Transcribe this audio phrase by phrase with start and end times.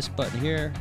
[0.00, 0.72] this button here.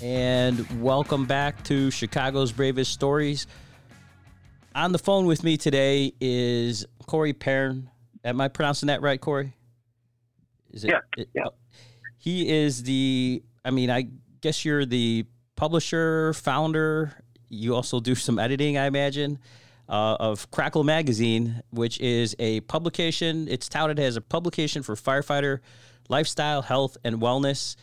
[0.00, 3.48] And welcome back to Chicago's Bravest Stories.
[4.72, 7.90] On the phone with me today is Kory Pearn.
[8.24, 9.52] Am I pronouncing that right, Corey?
[10.70, 11.00] Is it, yeah.
[11.16, 11.46] It, yeah.
[12.18, 14.06] He is the, I mean, I
[14.42, 17.24] guess you're the publisher, founder.
[17.48, 19.40] You also do some editing, I imagine,
[19.88, 23.48] uh, of CRACKYL Magazine, which is a publication.
[23.48, 25.58] It's touted as a publication for firefighter
[26.08, 27.76] lifestyle, health, and wellness.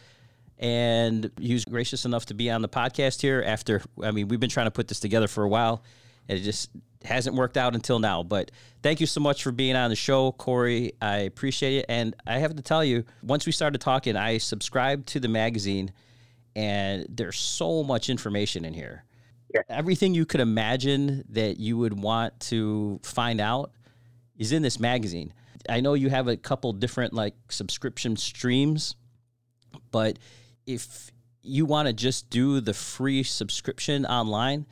[0.58, 4.40] And he was gracious enough to be on the podcast here after, I mean, we've
[4.40, 5.84] been trying to put this together for a while.
[6.28, 6.70] And it just
[7.04, 8.24] hasn't worked out until now.
[8.24, 8.52] But
[8.82, 10.94] thank you so much for being on the show, Kory.
[11.02, 11.86] I appreciate it.
[11.90, 15.92] And I have to tell you, once we started talking, I subscribed to the magazine,
[16.56, 19.04] and there's so much information in here.
[19.54, 19.62] Yeah.
[19.70, 23.72] Everything you could imagine that you would want to find out
[24.38, 25.34] is in this magazine.
[25.70, 28.96] I know you have a couple different like subscription streams,
[29.92, 30.20] but
[30.66, 34.66] if you want to just do the free subscription online,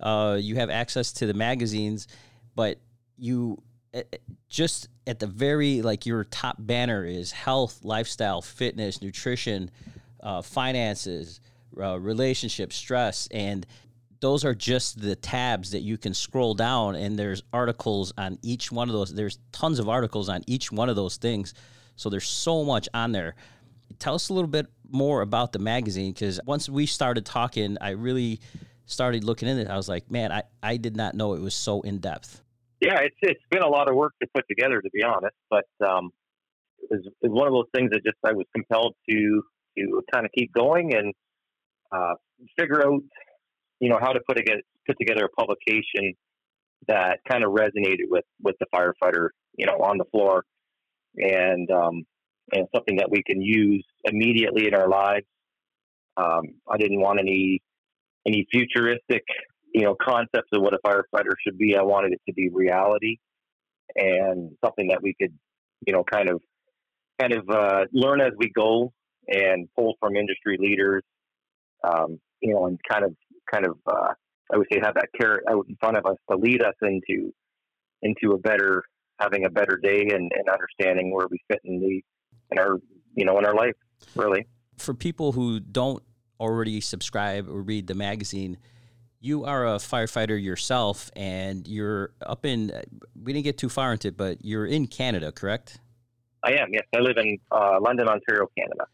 [0.00, 2.08] uh, you have access to the magazines,
[2.54, 2.78] but
[3.16, 4.16] you eh, eh,
[4.48, 9.70] just at the very like your top banner is health, lifestyle, fitness, nutrition,
[10.22, 11.40] uh, finances,
[11.80, 13.66] uh, relationships, stress, and
[14.24, 18.72] those are just the tabs that you can scroll down and there's articles on each
[18.72, 21.52] one of those there's tons of articles on each one of those things.
[21.96, 23.34] So there's so much on there.
[23.98, 27.90] Tell us a little bit more about the magazine because once we started talking i
[27.90, 28.40] really
[28.86, 29.68] started looking in it.
[29.68, 32.40] I was like man i, I did not know it was so in-depth.
[32.80, 35.66] Yeah it's, it's been a lot of work to put together to be honest but
[35.86, 36.12] um,
[36.78, 39.42] it, was, it was one of those things that just i was compelled to
[39.76, 41.12] to kind of keep going and
[41.92, 42.14] uh,
[42.58, 43.02] figure out
[43.84, 46.14] you know, how to put together put together a publication
[46.88, 49.28] that kind of resonated with with the firefighter,
[49.58, 50.44] you know, on the floor,
[51.18, 52.04] and um,
[52.50, 55.26] and something that we can use immediately in our lives.
[56.16, 57.60] Um, I didn't want any
[58.26, 59.22] any futuristic,
[59.74, 61.76] you know, concepts of what a firefighter should be.
[61.76, 63.18] I wanted it to be reality
[63.94, 65.34] and something that we could,
[65.86, 66.40] you know, kind of
[67.20, 68.94] kind of uh, learn as we go
[69.28, 71.02] and pull from industry leaders,
[71.86, 73.14] um, you know, and kind of
[73.54, 74.12] kind of uh,
[74.52, 77.32] I would say have that carrot out in front of us to lead us into
[78.02, 78.82] into a better
[79.20, 82.02] having a better day and, and understanding where we fit in the
[82.50, 82.78] in our
[83.14, 83.74] you know in our life
[84.14, 84.46] really.
[84.76, 86.02] For people who don't
[86.40, 88.58] already subscribe or read the magazine,
[89.20, 92.72] you are a firefighter yourself, and you're up in.
[93.20, 95.78] We didn't get too far into it, but you're in Canada, correct?
[96.42, 96.68] I am.
[96.72, 98.84] Yes, I live in uh, London, Ontario, Canada.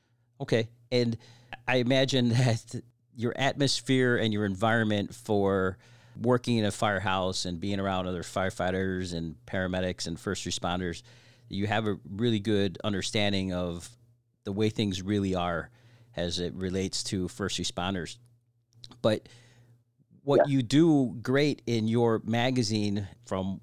[0.41, 1.16] Okay, and
[1.66, 2.82] I imagine that
[3.21, 5.77] your atmosphere and your environment for
[6.21, 11.03] working in a firehouse and being around other firefighters and paramedics and first responders,
[11.49, 13.89] you have a really good understanding of
[14.45, 15.71] the way things really are
[16.17, 18.17] as it relates to first responders.
[19.03, 19.29] But
[20.23, 20.57] what yeah.
[20.57, 23.61] you do great in your magazine, from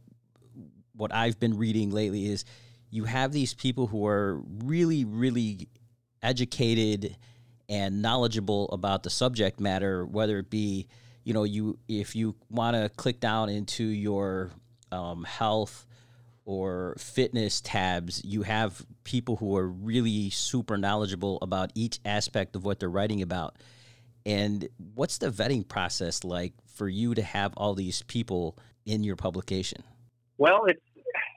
[0.96, 2.46] what I've been reading lately, is
[2.90, 5.68] you have these people who are really, really
[6.22, 7.18] educated
[7.70, 10.88] and knowledgeable about the subject matter, whether it be,
[11.24, 14.52] you know, you if you want to click down into your
[14.92, 15.86] um, health
[16.46, 22.64] or fitness tabs, you have people who are really super knowledgeable about each aspect of
[22.64, 23.58] what they're writing about.
[24.26, 29.18] And what's the vetting process like for you to have all these people in your
[29.18, 29.84] publication?
[30.38, 30.82] Well, it's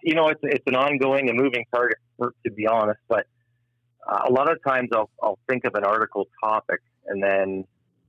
[0.02, 3.00] you know it's it's an ongoing and moving target, to be honest.
[3.08, 3.26] But
[4.08, 7.64] uh, a lot of times I'll, I'll think of an article topic and then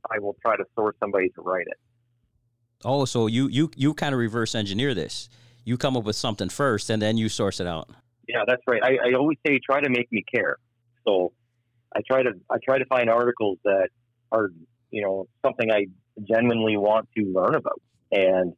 [0.10, 1.78] I will try to source somebody to write it.
[2.84, 5.30] Oh, so you you you kind of reverse engineer this.
[5.64, 7.90] You come up with something first and then you source it out.
[8.28, 8.82] Yeah, that's right.
[8.84, 10.58] I, I always say try to make me care.
[11.06, 11.32] So
[11.96, 13.90] I try to I try to find articles that
[14.32, 14.50] are
[14.90, 15.88] you know something I
[16.24, 17.82] genuinely want to learn about.
[18.12, 18.54] And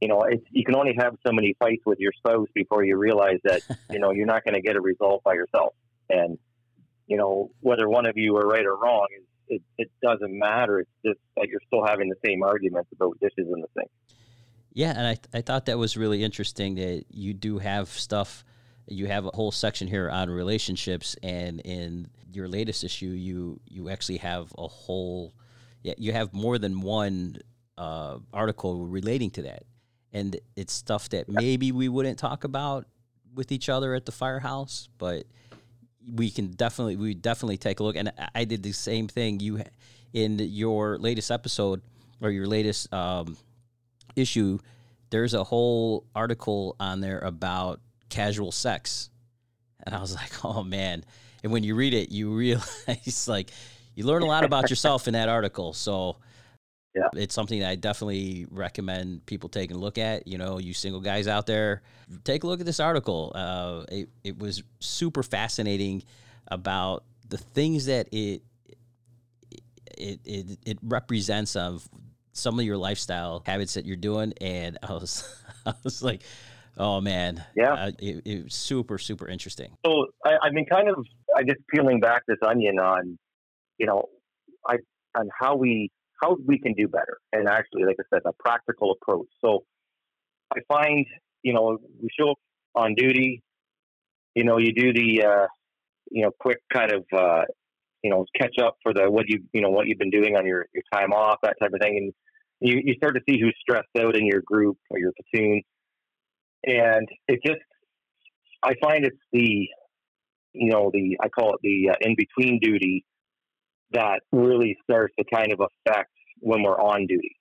[0.00, 2.96] you know, it's, you can only have so many fights with your spouse before you
[2.96, 5.74] realize that you know you're not going to get a result by yourself.
[6.10, 6.38] And
[7.08, 9.08] you know, whether one of you are right or wrong,
[9.48, 10.80] it, it doesn't matter.
[10.80, 13.90] It's just that you're still having the same arguments about dishes in the sink.
[14.74, 18.44] Yeah, and I, I thought that was really interesting that you do have stuff.
[18.86, 23.88] You have a whole section here on relationships, and in your latest issue, you you
[23.88, 25.34] actually have a whole,
[25.82, 27.38] yeah, you have more than one
[27.76, 29.64] uh, article relating to that,
[30.12, 32.86] and it's stuff that maybe we wouldn't talk about
[33.34, 35.24] with each other at the firehouse, but
[36.14, 37.96] we can definitely we definitely take a look.
[37.96, 39.40] And I did the same thing.
[39.40, 39.62] You
[40.12, 41.82] in your latest episode
[42.20, 43.36] or your latest um,
[44.16, 44.58] issue,
[45.10, 49.10] there's a whole article on there about casual sex,
[49.84, 51.04] and I was like, oh man.
[51.42, 53.50] and when you read it, you realize like
[53.94, 55.72] you learn a lot about yourself in that article.
[55.72, 56.16] So
[56.98, 57.20] yeah.
[57.20, 60.26] it's something I definitely recommend people taking a look at.
[60.26, 61.82] You know, you single guys out there,
[62.24, 63.32] take a look at this article.
[63.34, 66.02] Uh, it, it was super fascinating
[66.48, 68.42] about the things that it
[69.96, 71.88] it it, it represents of
[72.32, 75.24] some of your lifestyle habits that you're doing, and I was
[75.66, 76.22] I was like,
[76.76, 77.72] oh man, Yeah.
[77.72, 79.76] uh, it, it was super super interesting.
[79.84, 81.04] So I, I've been kind of,
[81.36, 83.18] I guess, peeling back this onion on,
[83.78, 84.04] you know,
[84.66, 84.76] I
[85.16, 88.92] on how we how we can do better, and actually, like I said, a practical
[88.92, 89.28] approach.
[89.44, 89.64] So
[90.54, 91.06] I find,
[91.42, 92.38] you know, we show up
[92.74, 93.42] on duty.
[94.34, 95.46] You know, you do the, uh,
[96.10, 97.42] you know, quick kind of, uh,
[98.02, 100.46] you know, catch up for the what you, you know, what you've been doing on
[100.46, 102.12] your your time off, that type of thing, and
[102.60, 105.62] you you start to see who's stressed out in your group or your platoon,
[106.64, 107.60] and it just,
[108.62, 109.68] I find it's the
[110.52, 113.04] you know, the I call it the uh, in between duty
[113.92, 117.36] that really starts to kind of affect when we're on duty.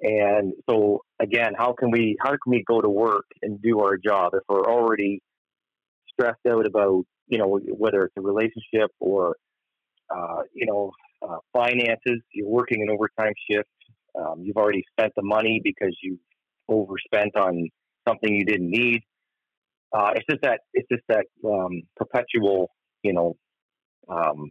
[0.00, 3.96] And so again, how can we how can we go to work and do our
[3.96, 5.22] job if we're already
[6.12, 9.36] stressed out about you know whether it's a relationship or
[10.14, 10.92] uh, you know
[11.26, 12.20] uh, finances?
[12.32, 13.68] You're working an overtime shift.
[14.18, 16.20] Um, you've already spent the money because you've
[16.68, 17.68] overspent on
[18.06, 19.02] something you didn't need
[19.96, 22.70] uh, it's just that it's just that um, perpetual,
[23.02, 23.36] you know,
[24.08, 24.50] um,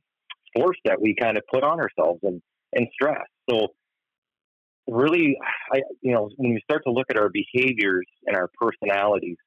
[0.56, 2.42] force that we kind of put on ourselves and
[2.74, 3.26] and stress.
[3.50, 3.68] So
[4.88, 5.38] really,
[5.72, 9.38] I you know, when we start to look at our behaviors and our personalities,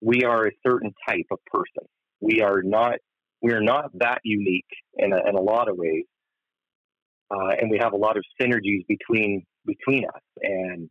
[0.00, 1.88] we are a certain type of person.
[2.20, 2.96] We are not
[3.42, 4.64] we are not that unique
[4.96, 6.04] in a, in a lot of ways,
[7.30, 10.22] uh, and we have a lot of synergies between between us.
[10.42, 10.88] And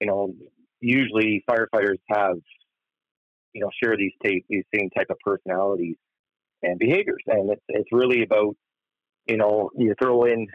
[0.00, 0.34] you know,
[0.80, 2.36] usually firefighters have
[3.52, 5.96] you know share these tape these same type of personalities
[6.62, 8.54] and behaviors and it's it's really about
[9.26, 10.46] you know you throw in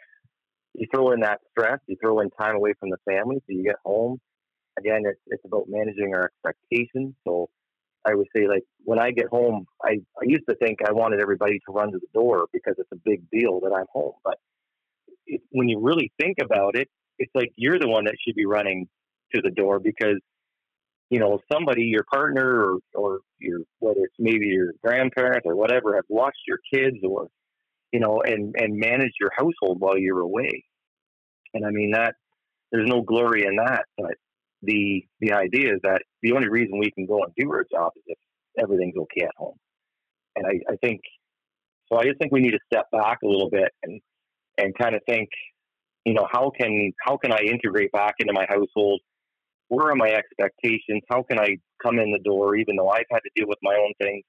[0.74, 3.64] you throw in that stress you throw in time away from the family so you
[3.64, 4.20] get home.
[4.80, 7.16] Again it's it's about managing our expectations.
[7.26, 7.50] So
[8.06, 11.22] I would say like when I get home I, I used to think I wanted
[11.22, 14.14] everybody to run to the door because it's a big deal that I'm home.
[14.24, 14.38] But
[15.26, 16.90] it, when you really think about it
[17.20, 18.88] it's like you're the one that should be running
[19.34, 20.20] to the door because
[21.10, 25.96] you know, somebody, your partner or, or your, whether it's maybe your grandparents or whatever,
[25.96, 27.28] have watched your kids or,
[27.92, 30.64] you know, and, and manage your household while you're away.
[31.54, 32.16] And I mean, that
[32.72, 34.16] there's no glory in that, but
[34.62, 37.92] the, the idea is that the only reason we can go and do our job
[37.96, 38.18] is if
[38.62, 39.56] everything's okay at home.
[40.36, 41.02] And I, I think,
[41.92, 44.02] so I just think we need to step back a little bit and,
[44.58, 45.30] and kind of think,
[46.06, 49.02] you know, how can, how can I integrate back into my household?
[49.70, 51.02] where are my expectations?
[51.10, 53.76] How can I come in the door, even though I've had to deal with my
[53.76, 54.24] own things?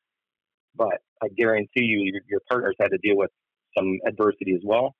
[0.74, 3.30] But I guarantee you, your, your partner's had to deal with
[3.78, 4.94] some adversity as well.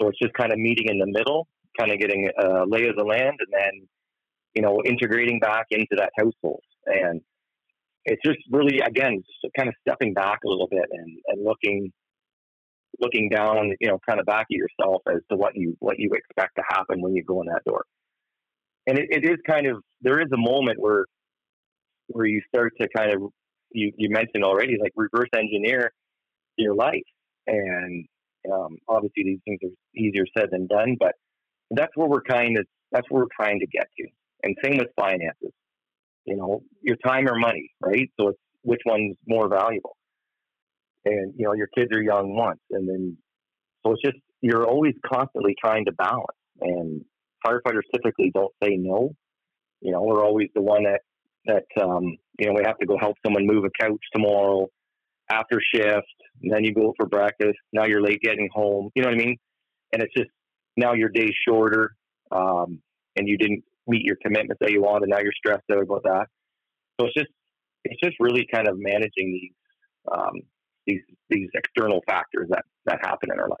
[0.00, 1.48] So it's just kind of meeting in the middle,
[1.78, 3.88] kind of getting a lay of the land, and then
[4.54, 6.62] you know integrating back into that household.
[6.86, 7.20] And
[8.04, 11.92] it's just really, again, just kind of stepping back a little bit and, and looking
[13.00, 16.10] looking down, you know, kind of back at yourself as to what you what you
[16.12, 17.84] expect to happen when you go in that door
[18.86, 21.06] and it, it is kind of there is a moment where
[22.08, 23.22] where you start to kind of
[23.72, 25.92] you, you mentioned already like reverse engineer
[26.56, 27.02] your life
[27.46, 28.06] and
[28.52, 31.12] um, obviously these things are easier said than done but
[31.70, 34.06] that's where we're kind of that's where we're trying to get to.
[34.42, 35.52] And same with finances.
[36.24, 38.10] You know your time or money right?
[38.18, 39.96] So it's which one's more valuable?
[41.04, 43.16] And you know your kids are young once and then
[43.84, 47.02] so it's just you're always constantly trying to balance and
[47.44, 49.14] firefighters typically don't say no.
[49.80, 51.00] You know, we're always the one that
[51.46, 54.68] that um, you know we have to go help someone move a couch tomorrow
[55.30, 56.06] after shift.
[56.42, 57.58] Then you go for breakfast.
[57.72, 58.90] Now you're late getting home.
[58.94, 59.36] You know what I mean?
[59.92, 60.30] And it's just
[60.76, 61.92] now your day's shorter,
[62.32, 62.80] um,
[63.16, 65.08] and you didn't meet your commitments that you wanted.
[65.08, 66.26] Now you're stressed out about that.
[66.98, 67.30] So it's just
[67.84, 69.52] it's just really kind of managing these
[70.12, 70.40] um,
[70.86, 73.58] these these external factors that that happen in our life.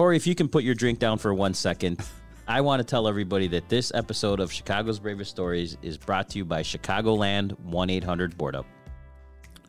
[0.00, 2.00] Kory, if you can put your drink down for one second,
[2.48, 6.38] I want to tell everybody that this episode of Chicago's Bravest Stories is brought to
[6.38, 8.64] you by Chicagoland 1 800 Board Up.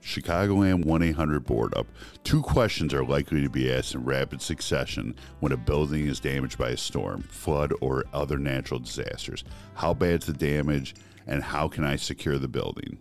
[0.01, 1.85] Chicagoland 1 800 Board Up.
[2.23, 6.57] Two questions are likely to be asked in rapid succession when a building is damaged
[6.57, 9.43] by a storm, flood, or other natural disasters.
[9.73, 10.95] How bad's the damage,
[11.27, 12.99] and how can I secure the building?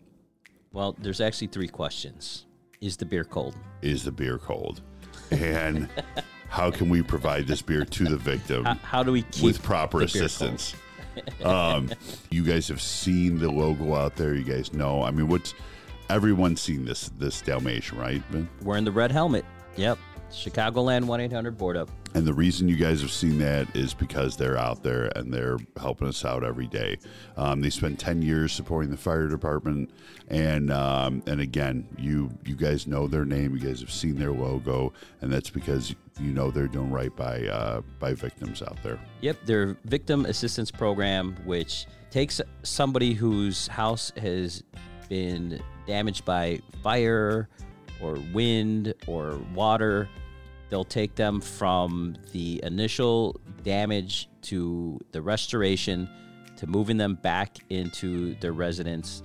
[0.73, 2.47] Well, there's actually three questions.
[2.81, 3.55] Is the beer cold?
[3.83, 4.83] Is the beer cold?
[5.31, 5.89] And
[6.51, 9.63] how can we provide this beer to the victim How, how do we keep with
[9.63, 10.75] proper assistance?
[11.45, 11.89] um,
[12.31, 14.35] you guys have seen the logo out there.
[14.35, 15.03] You guys know.
[15.03, 15.55] I mean, what's
[16.09, 18.23] everyone's seen this this Dalmatian, right?
[18.31, 18.49] Ben?
[18.63, 19.45] Wearing the red helmet.
[19.77, 19.99] Yep.
[20.31, 21.91] Chicagoland 1 800 board up.
[22.15, 25.59] And the reason you guys have seen that is because they're out there and they're
[25.81, 26.99] helping us out every day.
[27.37, 29.91] Um, they spent ten years supporting the fire department,
[30.29, 34.33] and um, and again, you you guys know their name, you guys have seen their
[34.33, 38.99] logo, and that's because you know they're doing right by uh, by victims out there.
[39.23, 44.63] Yep, their victim assistance program, which takes somebody whose house has
[45.09, 47.49] been damaged by fire
[48.03, 50.09] or wind or water.
[50.69, 56.09] They'll take them from the initial damage to the restoration
[56.57, 59.23] to moving them back into their residence.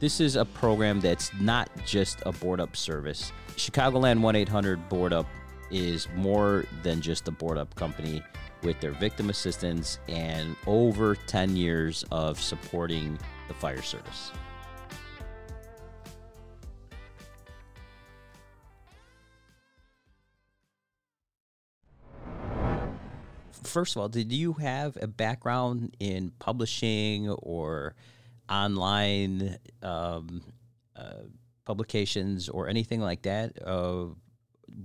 [0.00, 3.32] This is a program that's not just a board up service.
[3.56, 5.26] Chicagoland 1 800 Board Up
[5.70, 8.22] is more than just a board up company
[8.62, 14.32] with their victim assistance and over 10 years of supporting the fire service.
[23.62, 27.94] First of all, did you have a background in publishing or
[28.48, 30.42] online um,
[30.96, 31.24] uh,
[31.64, 33.52] publications or anything like that?
[33.64, 34.06] Uh,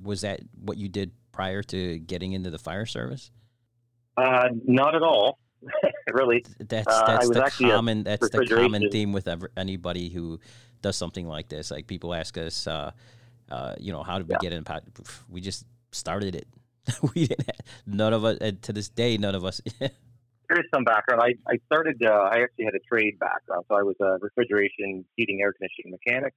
[0.03, 3.31] was that what you did prior to getting into the fire service?
[4.17, 5.39] Uh, not at all,
[6.13, 6.43] really.
[6.59, 10.39] That's Uh, that's was the common that's the common theme with ever, anybody who
[10.81, 11.71] does something like this.
[11.71, 12.91] Like people ask us, uh,
[13.49, 14.39] uh, you know, how did we Yeah.
[14.41, 14.63] get in?
[14.63, 14.83] pod-
[15.29, 16.47] We just started it.
[17.15, 17.49] we didn't.
[17.87, 19.17] None of us uh, to this day.
[19.17, 19.61] None of us.
[20.49, 21.21] There is some background.
[21.23, 23.63] I, I started, uh, I actually had a trade background.
[23.69, 26.33] So I was a refrigeration, heating, air conditioning mechanic.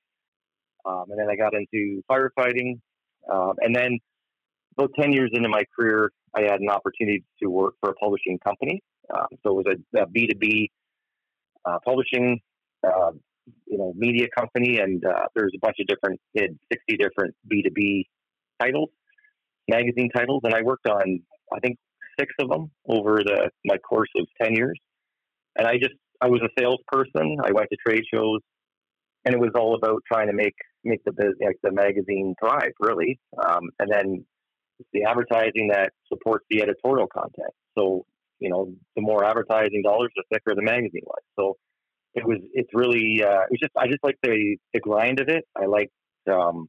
[0.87, 2.81] Um, and then I got into firefighting.
[3.33, 3.99] Um, and then
[4.79, 8.39] about 10 years into my career, I had an opportunity to work for a publishing
[8.45, 8.83] company.
[9.15, 10.67] Um, so it was a, a B2B
[11.65, 12.41] uh, publishing,
[12.87, 13.13] uh,
[13.67, 14.79] you know, media company.
[14.79, 18.05] And uh, there's a bunch of different, had 60 different B2B
[18.61, 18.91] titles,
[19.69, 20.43] magazine titles.
[20.45, 21.21] And I worked on,
[21.55, 21.79] I think,
[22.19, 24.79] six of them over the my course of 10 years.
[25.57, 27.39] And I just, I was a salesperson.
[27.45, 28.41] I went to trade shows
[29.27, 30.55] and it was all about trying to make,
[30.87, 31.13] make the
[31.45, 33.19] like the magazine thrive really.
[33.45, 34.25] Um, and then
[34.93, 37.53] the advertising that supports the editorial content.
[37.77, 38.05] So,
[38.39, 41.23] you know, the more advertising dollars, the thicker the magazine was.
[41.39, 41.57] So
[42.15, 45.29] it was, it's really, uh, it was just, I just like the, the grind of
[45.29, 45.45] it.
[45.57, 45.91] I like,
[46.31, 46.69] um,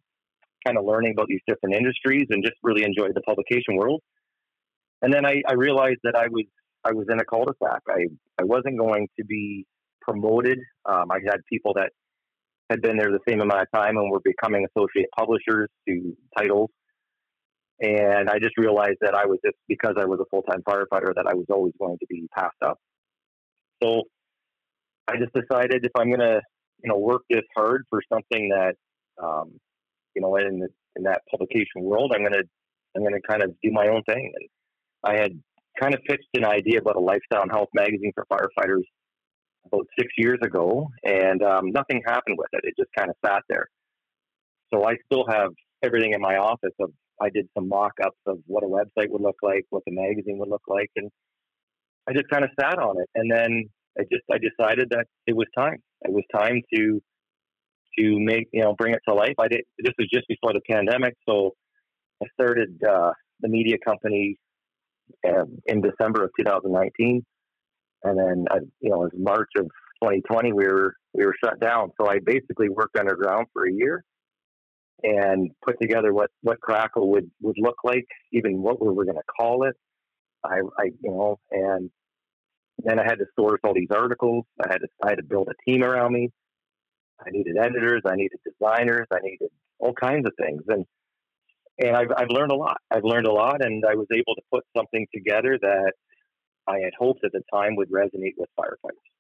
[0.66, 4.02] kind of learning about these different industries and just really enjoyed the publication world
[5.02, 6.46] and then I, I realized that I was
[6.84, 7.82] I was in a cul-de-sac.
[7.90, 8.06] I,
[8.40, 9.66] I wasn't going to be
[10.02, 10.60] promoted.
[10.86, 11.92] Um, I had people that
[12.70, 16.70] had been there the same amount of time and were becoming associate publishers to titles.
[17.80, 21.28] And I just realized that I was just because I was a full-time firefighter that
[21.28, 22.80] I was always going to be passed up.
[23.84, 24.04] So
[25.08, 26.42] I just decided if I'm going to,
[26.84, 28.76] you know, work this hard for something that,
[29.24, 29.60] um,
[30.16, 32.44] you know, in in that publication world, I'm going to
[32.96, 34.34] I'm going to kind of do my own thing.
[34.36, 34.50] And
[35.04, 35.40] I had
[35.80, 38.84] kind of pitched an idea about a lifestyle and health magazine for firefighters
[39.72, 42.62] about six years ago, and um, nothing happened with it.
[42.64, 43.68] It just kind of sat there.
[44.74, 45.52] So I still have
[45.84, 46.74] everything in my office.
[46.80, 50.38] Of I did some mock-ups of what a website would look like, what the magazine
[50.40, 51.10] would look like, and
[52.08, 53.10] I just kind of sat on it.
[53.16, 53.70] And then
[54.00, 55.78] I just I decided that it was time.
[56.02, 57.02] It was time to
[58.00, 59.36] to make you know bring it to life.
[59.40, 59.62] I did.
[59.80, 61.54] This was just before the pandemic, so
[62.24, 64.38] I started uh, the media company
[65.28, 67.24] um, in December of 2019,
[68.04, 69.66] and then I, you know, it was March of
[70.04, 71.92] 2020 we were we were shut down.
[72.00, 74.04] So I basically worked underground for a year
[75.04, 79.18] and put together what what CRACKYL would would look like, even what we were going
[79.18, 79.76] to call it.
[80.44, 81.90] I, I you know, and
[82.80, 84.46] then I had to source all these articles.
[84.64, 86.30] I had to I had to build a team around me.
[87.20, 88.04] I needed editors.
[88.06, 89.08] I needed designers.
[89.12, 89.50] I needed
[89.80, 90.86] all kinds of things, and
[91.80, 92.78] and I've, I've learned a lot.
[92.90, 95.94] I've learned a lot, and I was able to put something together that
[96.68, 99.12] I had hoped at the time would resonate with firefighters,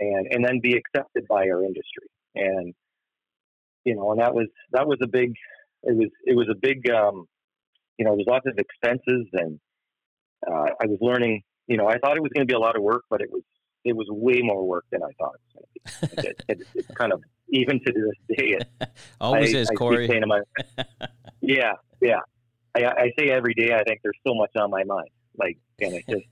[0.00, 2.08] and and then be accepted by our industry.
[2.34, 2.74] And
[3.84, 5.34] you know, and that was that was a big.
[5.82, 6.90] It was it was a big.
[6.90, 7.26] Um,
[7.98, 9.58] you know, there's lots of expenses, and
[10.46, 11.42] uh, I was learning.
[11.66, 13.30] You know, I thought it was going to be a lot of work, but it
[13.30, 13.42] was
[13.84, 16.28] it was way more work than I thought it was going to be.
[16.28, 18.58] it, it, it's kind of even to this day.
[18.58, 18.68] It,
[19.20, 20.08] Always I, is, I Kory.
[20.26, 20.40] my,
[21.40, 22.20] yeah, yeah.
[22.74, 23.74] I, I say every day.
[23.74, 25.08] I think there's so much on my mind.
[25.36, 26.26] Like, and it just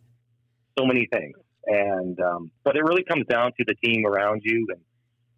[0.79, 1.37] so many things.
[1.67, 4.81] And um, but it really comes down to the team around you, and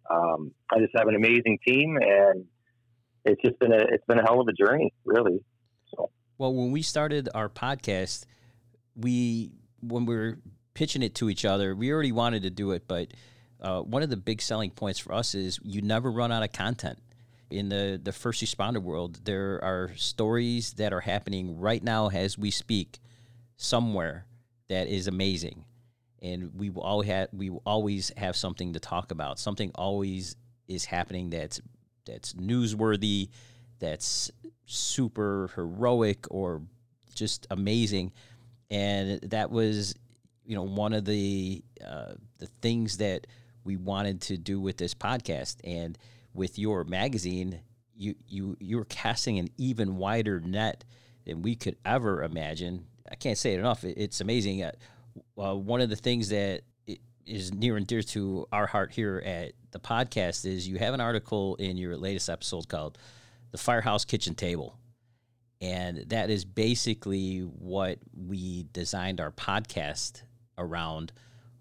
[0.09, 2.45] um, I just have an amazing team, and
[3.25, 5.39] it's just been a it's been a hell of a journey, really.
[5.95, 8.25] So Well, when we started our podcast,
[8.95, 10.39] we when we were
[10.75, 13.07] pitching it to each other, we already wanted to do it, but
[13.61, 16.51] uh, one of the big selling points for us is you never run out of
[16.51, 16.99] content.
[17.49, 22.37] In the, the first responder world, there are stories that are happening right now as
[22.37, 22.99] we speak
[23.57, 24.25] somewhere
[24.69, 25.65] that is amazing.
[26.21, 29.39] And we will always have, we will always have something to talk about.
[29.39, 30.35] Something always
[30.67, 31.61] is happening that's
[32.05, 33.29] that's newsworthy,
[33.79, 34.31] that's
[34.65, 36.61] super heroic or
[37.13, 38.11] just amazing.
[38.69, 39.95] And that was,
[40.45, 43.27] you know, one of the uh, the things that
[43.63, 45.97] we wanted to do with this podcast and
[46.33, 47.61] with your magazine
[47.99, 50.85] you you you're casting an even wider net
[51.25, 54.71] than we could ever imagine i can't say it enough it's amazing uh,
[55.37, 56.61] uh, one of the things that
[57.25, 61.01] is near and dear to our heart here at the podcast is you have an
[61.01, 62.97] article in your latest episode called
[63.51, 64.79] the firehouse kitchen table
[65.61, 70.23] and that is basically what we designed our podcast
[70.57, 71.11] around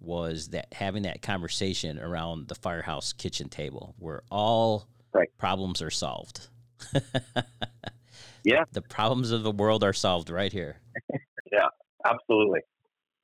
[0.00, 5.28] was that having that conversation around the firehouse kitchen table where all right.
[5.38, 6.48] problems are solved.
[8.44, 8.64] yeah.
[8.72, 10.76] The problems of the world are solved right here.
[11.52, 11.68] yeah,
[12.04, 12.60] absolutely.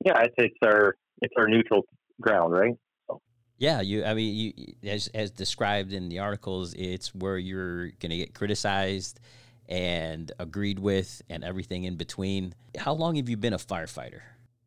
[0.03, 1.85] Yeah, it's, it's our it's our neutral
[2.21, 2.75] ground, right?
[3.07, 3.21] So.
[3.57, 4.03] Yeah, you.
[4.03, 8.33] I mean, you as as described in the articles, it's where you're going to get
[8.33, 9.19] criticized
[9.67, 12.53] and agreed with, and everything in between.
[12.77, 14.21] How long have you been a firefighter?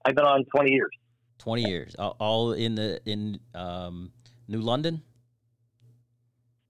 [0.05, 0.91] I've been on twenty years.
[1.39, 4.11] 20 years all in the in um,
[4.49, 5.03] new london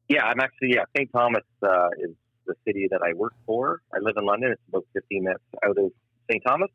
[0.08, 2.10] yeah i'm actually yeah st thomas uh, is
[2.46, 5.76] the city that i work for i live in london it's about 15 minutes out
[5.78, 5.90] of
[6.30, 6.70] st thomas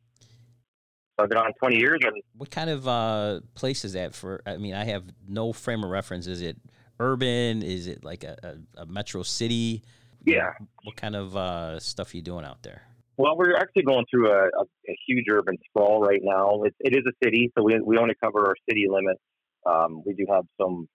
[1.16, 4.42] so i've been on 20 years and what kind of uh, place is that for
[4.46, 6.26] i mean i have no frame of reference.
[6.26, 6.56] Is it
[7.00, 7.62] urban?
[7.62, 8.36] Is it like a,
[8.76, 9.82] a, a metro city?
[10.24, 10.52] Yeah.
[10.84, 12.82] What kind of uh, stuff are you doing out there?
[13.16, 16.62] Well, we're actually going through a, a, a huge urban sprawl right now.
[16.64, 19.20] It, it is a city, so we, we only cover our city limits.
[19.66, 20.88] Um, we do have some,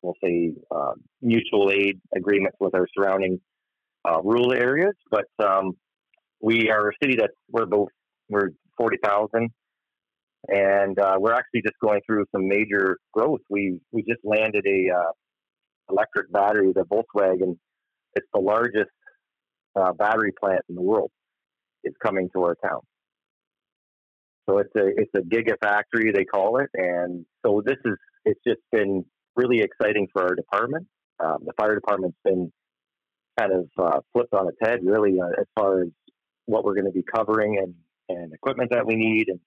[0.00, 3.40] we'll say, uh, mutual aid agreements with our surrounding
[4.08, 5.72] uh, rural areas, but um,
[6.40, 7.88] we are a city that we're both
[8.30, 9.50] we're forty thousand,
[10.48, 13.40] and uh, we're actually just going through some major growth.
[13.48, 15.12] We we just landed a uh,
[15.90, 17.56] electric battery, the Volkswagen.
[18.14, 18.90] It's the largest
[19.76, 21.10] uh, battery plant in the world
[21.82, 22.80] It's coming to our town.
[24.48, 28.60] So it's a it's a gigafactory they call it, and so this is it's just
[28.70, 29.04] been
[29.36, 30.86] really exciting for our department.
[31.18, 32.52] Um, the fire department's been
[33.38, 35.88] kind of uh, flipped on its head, really, uh, as far as
[36.46, 37.74] what we're going to be covering and,
[38.08, 39.28] and equipment that we need.
[39.28, 39.40] And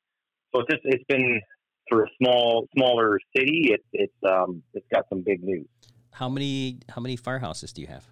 [0.53, 1.41] so it's just it's been
[1.89, 3.71] for a small smaller city.
[3.71, 5.67] It's it's um, it's got some big news.
[6.11, 8.05] How many how many firehouses do you have?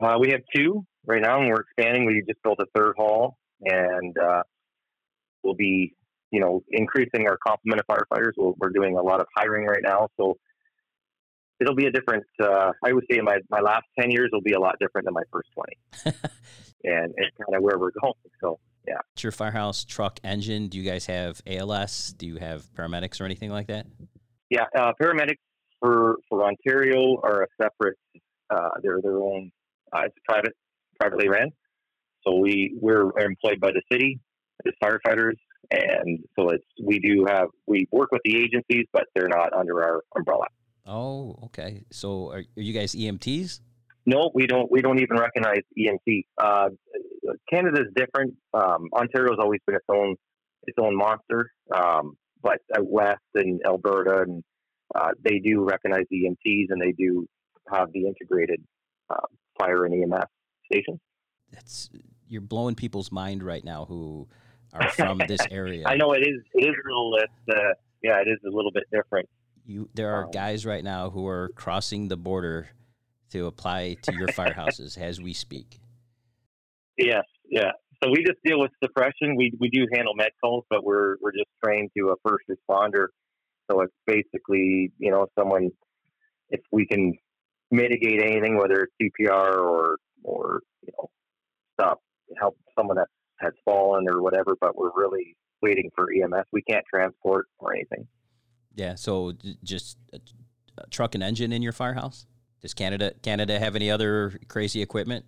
[0.00, 2.04] Uh, we have two right now, and we're expanding.
[2.04, 4.42] We just built a third hall and uh,
[5.42, 5.94] we'll be,
[6.30, 8.32] you know, increasing our complement of firefighters.
[8.36, 10.36] we we are doing a lot of hiring right now, so
[11.60, 12.24] it'll be a different.
[12.42, 15.14] Uh, I would say my my last ten years will be a lot different than
[15.14, 15.78] my first twenty,
[16.84, 18.14] and it's kind of where we're going.
[18.40, 18.98] So yeah.
[19.14, 20.68] It's your firehouse truck engine.
[20.68, 22.14] Do you guys have ALS?
[22.16, 23.86] Do you have paramedics or anything like that?
[24.50, 25.38] Yeah, uh, paramedics
[25.80, 27.98] for for Ontario are a separate.
[28.50, 29.50] Uh, they're their own.
[29.92, 30.52] Uh, it's private,
[31.00, 31.50] privately ran.
[32.26, 34.20] So we we're employed by the city
[34.66, 35.36] as firefighters,
[35.70, 39.82] and so it's we do have we work with the agencies, but they're not under
[39.82, 40.46] our umbrella.
[40.86, 41.82] Oh, okay.
[41.90, 43.60] So are, are you guys EMTs?
[44.06, 44.70] No, we don't.
[44.70, 46.26] We don't even recognize EMT.
[46.38, 46.68] Uh,
[47.52, 48.34] Canada's different.
[48.54, 50.14] Um, Ontario's always been its own
[50.64, 54.44] its own monster, um, but out west in Alberta, and
[54.94, 57.26] uh, they do recognize EMTs, and they do
[57.72, 58.62] have the integrated
[59.10, 59.26] uh,
[59.58, 60.24] fire and EMS
[60.72, 61.00] stations.
[61.50, 61.90] That's
[62.28, 64.28] you're blowing people's mind right now who
[64.72, 65.84] are from this area.
[65.86, 66.42] I know it is.
[66.54, 67.18] It is a little.
[67.50, 67.54] Uh,
[68.02, 69.28] yeah, it is a little bit different.
[69.64, 72.68] You, there are um, guys right now who are crossing the border
[73.30, 75.80] to apply to your firehouses as we speak.
[76.96, 77.72] Yes, yeah.
[78.02, 79.36] So we just deal with suppression.
[79.36, 83.06] We we do handle med calls, but we're we're just trained to a first responder.
[83.70, 85.70] So it's basically you know someone
[86.50, 87.14] if we can
[87.70, 91.10] mitigate anything, whether it's CPR or or you know
[91.74, 92.00] stop
[92.38, 93.08] help someone that
[93.40, 96.46] has fallen or whatever, but we're really waiting for EMS.
[96.52, 98.06] We can't transport or anything.
[98.74, 98.94] Yeah.
[98.94, 100.20] So just a,
[100.78, 102.26] a truck and engine in your firehouse.
[102.66, 105.24] Does Canada Canada have any other crazy equipment?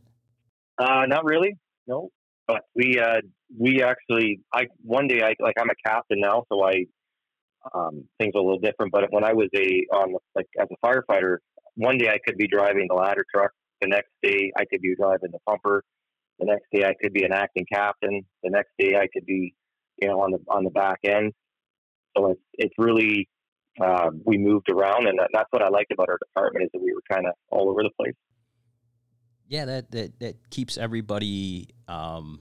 [0.77, 1.55] Uh, not really.
[1.87, 2.11] No.
[2.49, 3.21] But we uh,
[3.57, 6.87] we actually I one day I like I'm a captain now, so I
[7.73, 8.91] um, things are a little different.
[8.91, 11.37] But when I was a on like as a firefighter,
[11.77, 13.53] one day I could be driving the ladder truck.
[13.81, 15.85] The next day I could be driving the pumper
[16.41, 18.23] The next day I could be an acting captain.
[18.43, 19.55] The next day I could be,
[20.03, 21.33] you know, on the on the back end.
[22.17, 23.29] So it's it's really
[23.81, 26.83] uh, we moved around, and that, that's what I liked about our department is that
[26.83, 28.15] we were kind of all over the place.
[29.47, 32.41] Yeah, that that, that keeps everybody um,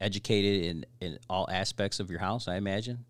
[0.00, 2.48] educated in in all aspects of your house.
[2.48, 3.04] I imagine.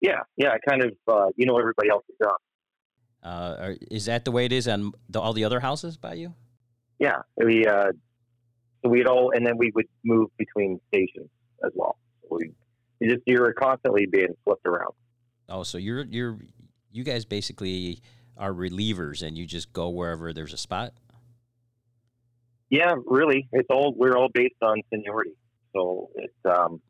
[0.00, 2.36] Yeah, yeah, I kind of uh, you know everybody else's job.
[3.22, 6.34] Uh, is that the way it is on the, all the other houses by you?
[6.98, 7.92] Yeah, we uh,
[8.82, 11.28] so we'd all, and then we would move between stations
[11.64, 11.96] as well.
[12.30, 12.52] We
[13.00, 14.92] you just you're constantly being flipped around.
[15.48, 16.38] Oh, so you're you're
[16.90, 18.00] you guys basically
[18.36, 20.92] are relievers, and you just go wherever there's a spot.
[22.70, 25.32] Yeah, really, it's all we're all based on seniority.
[25.72, 26.80] So it's um,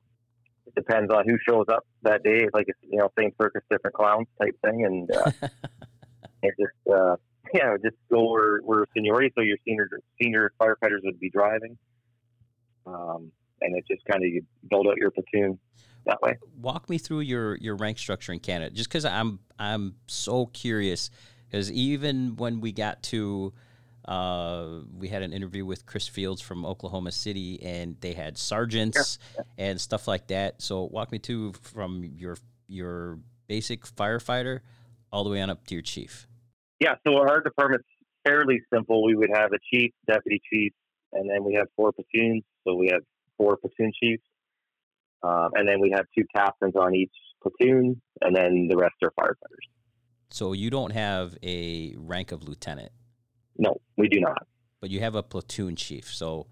[0.67, 2.43] it depends on who shows up that day.
[2.45, 5.31] It's like it's you know same circus, different clowns type thing, and uh,
[6.43, 7.17] it just uh,
[7.55, 9.33] yeah, just go where where seniority.
[9.37, 9.89] So your senior
[10.21, 11.79] senior firefighters would be driving,
[12.87, 15.59] um, and it just kind of you build out your platoon
[16.07, 16.39] that way.
[16.61, 21.11] Walk me through your your rank structure in Canada, just because I'm I'm so curious.
[21.49, 23.53] Because even when we got to
[24.05, 29.19] uh, we had an interview with Chris Fields from Oklahoma City, and they had sergeants
[29.37, 29.43] yeah.
[29.59, 30.63] and stuff like that.
[30.63, 32.37] So walk me through from your
[32.67, 34.61] your basic firefighter
[35.13, 36.27] all the way on up to your chief.
[36.81, 37.89] Yeah, so our department's
[38.27, 39.05] fairly simple.
[39.05, 40.73] We would have a chief, deputy chief,
[41.13, 42.43] and then we have four platoons.
[42.67, 43.03] So we have
[43.37, 44.23] four platoon chiefs,
[45.23, 49.11] um, and then we have two captains on each platoon, and then the rest are
[49.19, 49.67] firefighters.
[50.31, 52.93] So you don't have a rank of lieutenant.
[53.59, 54.47] No, we do not.
[54.81, 56.47] But you have a platoon chief, so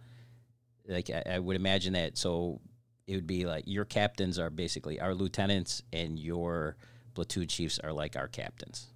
[0.87, 2.19] like I, I would imagine that.
[2.19, 2.61] So
[3.07, 6.77] it would be like your captains are basically our lieutenants, and your
[7.15, 8.89] platoon chiefs are like our captains.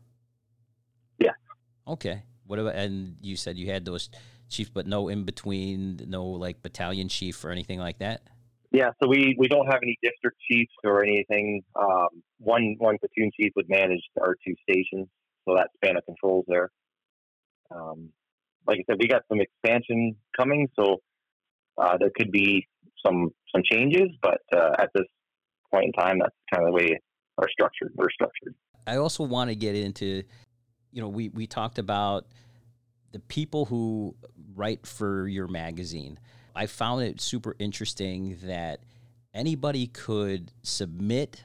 [1.19, 1.33] Yeah.
[1.87, 2.23] Okay.
[2.47, 2.75] What about?
[2.75, 4.11] And you said you had those
[4.51, 8.23] chiefs, but no in between, no like battalion chief or anything like that.
[8.73, 11.63] Yeah, so we, we don't have any district chiefs or anything.
[11.77, 12.09] Um,
[12.39, 15.09] one one platoon chief would manage our two stations,
[15.47, 16.71] so that span of controls there.
[17.71, 18.09] Um,
[18.67, 21.03] like I said, we got some expansion coming, so
[21.77, 22.67] uh, there could be
[23.05, 25.07] some some changes, but uh, at this
[25.71, 26.99] point in time, that's kind of the way
[27.39, 28.55] our structured we're structured.
[28.87, 30.23] I also want to get into,
[30.93, 32.27] you know, we we talked about
[33.13, 34.15] the people who
[34.55, 36.19] write for your magazine.
[36.55, 38.81] I found it super interesting that
[39.35, 41.45] anybody could submit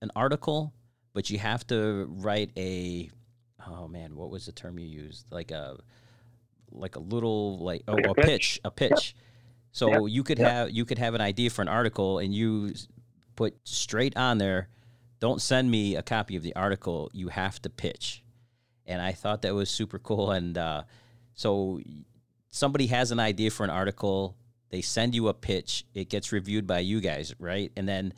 [0.00, 0.72] an article,
[1.12, 3.10] but you have to write a
[3.68, 5.30] oh man, what was the term you used?
[5.30, 5.76] Like a
[6.70, 9.14] like a little like oh a pitch, a pitch.
[9.72, 12.72] So you could have you could have an idea for an article and you
[13.36, 14.68] put straight on there,
[15.20, 17.10] don't send me a copy of the article.
[17.12, 18.22] You have to pitch.
[18.86, 20.30] And I thought that was super cool.
[20.30, 20.84] And uh,
[21.34, 21.80] so
[22.50, 24.36] somebody has an idea for an article,
[24.70, 27.70] they send you a pitch, it gets reviewed by you guys, right?
[27.76, 28.12] And then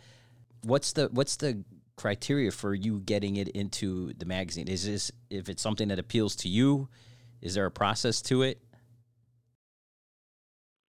[0.62, 1.62] what's the what's the
[1.96, 4.68] criteria for you getting it into the magazine?
[4.68, 6.88] Is this if it's something that appeals to you?
[7.42, 8.60] Is there a process to it?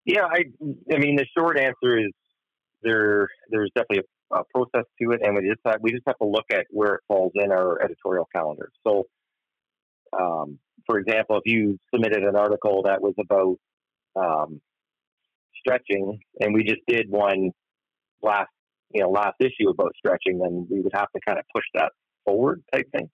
[0.05, 0.45] Yeah, I
[0.93, 2.13] I mean the short answer is
[2.83, 6.19] there there's definitely a, a process to it, and we just have, we just have
[6.19, 8.71] to look at where it falls in our editorial calendar.
[8.87, 9.07] So,
[10.19, 13.57] um, for example, if you submitted an article that was about
[14.17, 14.61] um,
[15.59, 17.51] stretching, and we just did one
[18.23, 18.51] last
[18.91, 21.93] you know last issue about stretching, then we would have to kind of push that
[22.25, 23.09] forward type thing.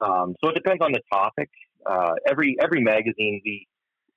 [0.00, 1.48] Um, so it depends on the topic.
[1.88, 3.66] Uh, every every magazine we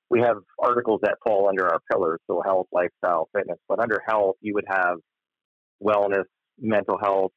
[0.09, 3.59] we have articles that fall under our pillars, so health, lifestyle, fitness.
[3.67, 4.97] But under health, you would have
[5.83, 6.25] wellness,
[6.59, 7.31] mental health,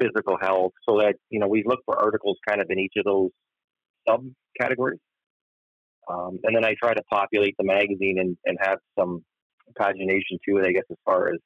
[0.00, 0.72] physical health.
[0.88, 3.30] So that you know we look for articles kind of in each of those
[4.08, 4.98] subcategories.
[6.10, 9.22] Um, and then I try to populate the magazine and, and have some
[9.78, 11.40] pagination to it, I guess, as far as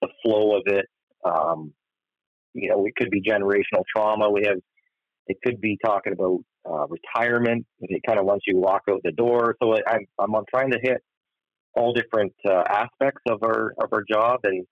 [0.00, 0.86] the flow of it.
[1.24, 1.72] Um,
[2.54, 4.30] you know, it could be generational trauma.
[4.30, 4.58] We have,
[5.26, 7.66] it could be talking about uh, retirement.
[7.80, 9.56] It kind of once you walk out the door.
[9.62, 9.80] So I,
[10.18, 11.02] I'm, I'm trying to hit
[11.74, 14.66] all different uh, aspects of our of our job, and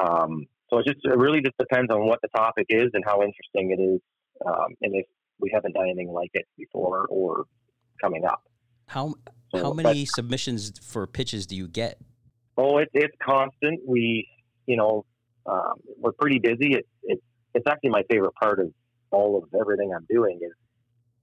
[0.00, 3.22] um, so it just it really just depends on what the topic is and how
[3.22, 4.00] interesting it is,
[4.46, 5.06] um, and if
[5.40, 7.44] we haven't done anything like it before or
[8.00, 8.42] coming up.
[8.86, 9.14] How
[9.54, 11.98] so, how many but, submissions for pitches do you get?
[12.56, 13.80] Oh, it, it's constant.
[13.86, 14.28] We
[14.66, 15.04] you know,
[15.46, 16.74] um, we're pretty busy.
[16.74, 17.22] It's, it's,
[17.54, 18.72] it's actually my favorite part of
[19.10, 20.52] all of everything I'm doing is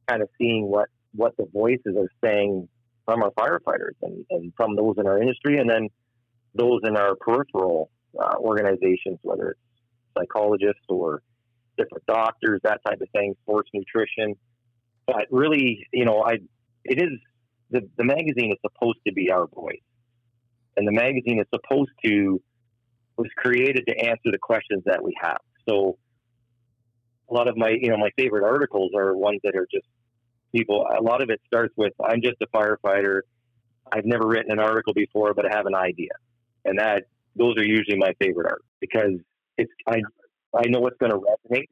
[0.07, 2.67] kind of seeing what, what the voices are saying
[3.05, 5.89] from our firefighters and, and from those in our industry and then
[6.53, 7.89] those in our peripheral
[8.21, 9.59] uh, organizations, whether it's
[10.17, 11.21] psychologists or
[11.77, 14.35] different doctors, that type of thing, sports nutrition.
[15.07, 16.33] But really, you know, I
[16.83, 17.17] it is
[17.71, 19.79] the the magazine is supposed to be our voice.
[20.77, 22.41] And the magazine is supposed to
[23.17, 25.37] was created to answer the questions that we have.
[25.67, 25.97] So
[27.29, 29.87] a lot of my you know my favorite articles are ones that are just
[30.53, 30.85] people.
[30.97, 33.21] A lot of it starts with I'm just a firefighter.
[33.91, 36.11] I've never written an article before, but I have an idea,
[36.65, 37.03] and that
[37.35, 39.13] those are usually my favorite art because
[39.57, 40.01] it's I
[40.55, 41.67] I know what's going to resonate.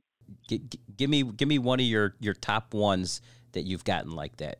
[0.47, 0.61] G-
[0.95, 3.21] give me give me one of your your top ones
[3.53, 4.59] that you've gotten like that.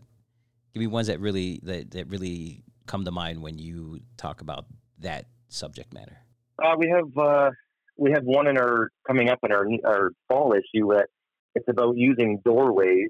[0.73, 4.65] Give me ones that really that, that really come to mind when you talk about
[4.97, 6.17] that subject matter.
[6.61, 7.51] Uh, we have uh,
[7.97, 11.07] we have one in our coming up in our our fall issue that
[11.55, 13.09] it's about using doorways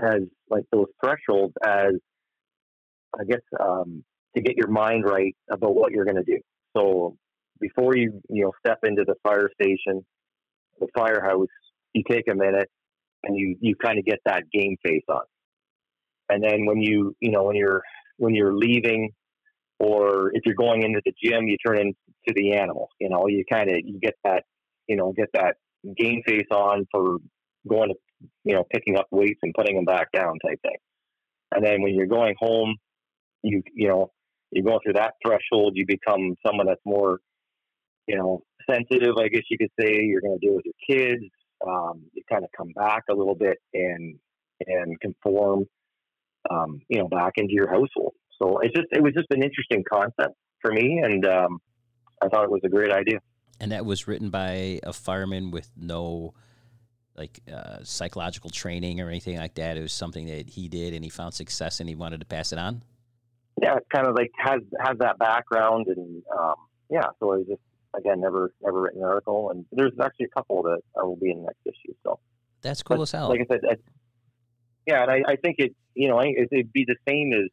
[0.00, 1.94] as like those thresholds as
[3.18, 4.04] I guess um,
[4.36, 6.38] to get your mind right about what you're going to do.
[6.76, 7.16] So
[7.60, 10.06] before you you know step into the fire station,
[10.78, 11.48] the firehouse,
[11.92, 12.70] you take a minute
[13.24, 15.22] and you you kind of get that game face on.
[16.28, 17.82] And then when you you know when you're
[18.20, 19.10] when you're leaving
[19.78, 21.94] or if you're going into the gym, you turn into
[22.34, 22.90] the animal.
[23.00, 24.44] You know, you kind of you get that
[24.86, 25.56] you know get that
[25.96, 27.16] game face on for
[27.66, 27.94] going to
[28.44, 30.76] you know picking up weights and putting them back down type thing.
[31.52, 32.76] And then when you're going home,
[33.42, 34.12] you you know
[34.50, 35.72] you're going through that threshold.
[35.74, 37.20] You become someone that's more
[38.06, 40.02] you know sensitive, I guess you could say.
[40.02, 41.24] You're going to deal with your kids.
[41.66, 44.18] Um, you kind of come back a little bit and
[44.66, 45.64] and conform,
[46.50, 48.14] um, you know, back into your household.
[48.40, 51.60] So it's just it was just an interesting concept for me, and um,
[52.22, 53.20] I thought it was a great idea.
[53.60, 56.34] And that was written by a fireman with no
[57.16, 59.76] like uh, psychological training or anything like that.
[59.76, 62.52] It was something that he did, and he found success, and he wanted to pass
[62.52, 62.82] it on.
[63.62, 66.54] Yeah, it kind of like has has that background, and um,
[66.88, 67.60] yeah, so it was just
[67.94, 71.40] again never never written an article, and there's actually a couple that will be in
[71.40, 71.94] the next issue.
[72.02, 72.18] So
[72.62, 73.28] that's cool but, as hell.
[73.28, 73.76] Like I said, I,
[74.86, 77.48] yeah, and I, I think it you know it'd be the same as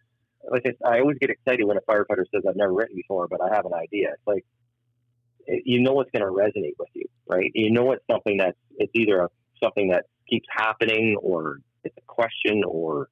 [0.49, 3.41] like I, I always get excited when a firefighter says I've never written before, but
[3.41, 4.09] I have an idea.
[4.13, 4.45] It's like
[5.47, 7.51] you know what's going to resonate with you, right?
[7.53, 9.29] You know it's something that's it's either a,
[9.63, 13.09] something that keeps happening, or it's a question, or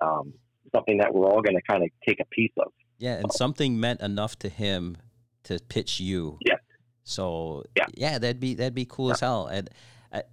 [0.00, 0.32] um,
[0.74, 2.72] something that we're all going to kind of take a piece of.
[2.98, 4.96] Yeah, and something meant enough to him
[5.44, 6.38] to pitch you.
[6.44, 6.56] Yeah.
[7.04, 9.14] So yeah, yeah that'd be that'd be cool yeah.
[9.14, 9.46] as hell.
[9.46, 9.70] And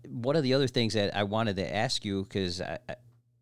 [0.07, 2.79] one of the other things that I wanted to ask you because I,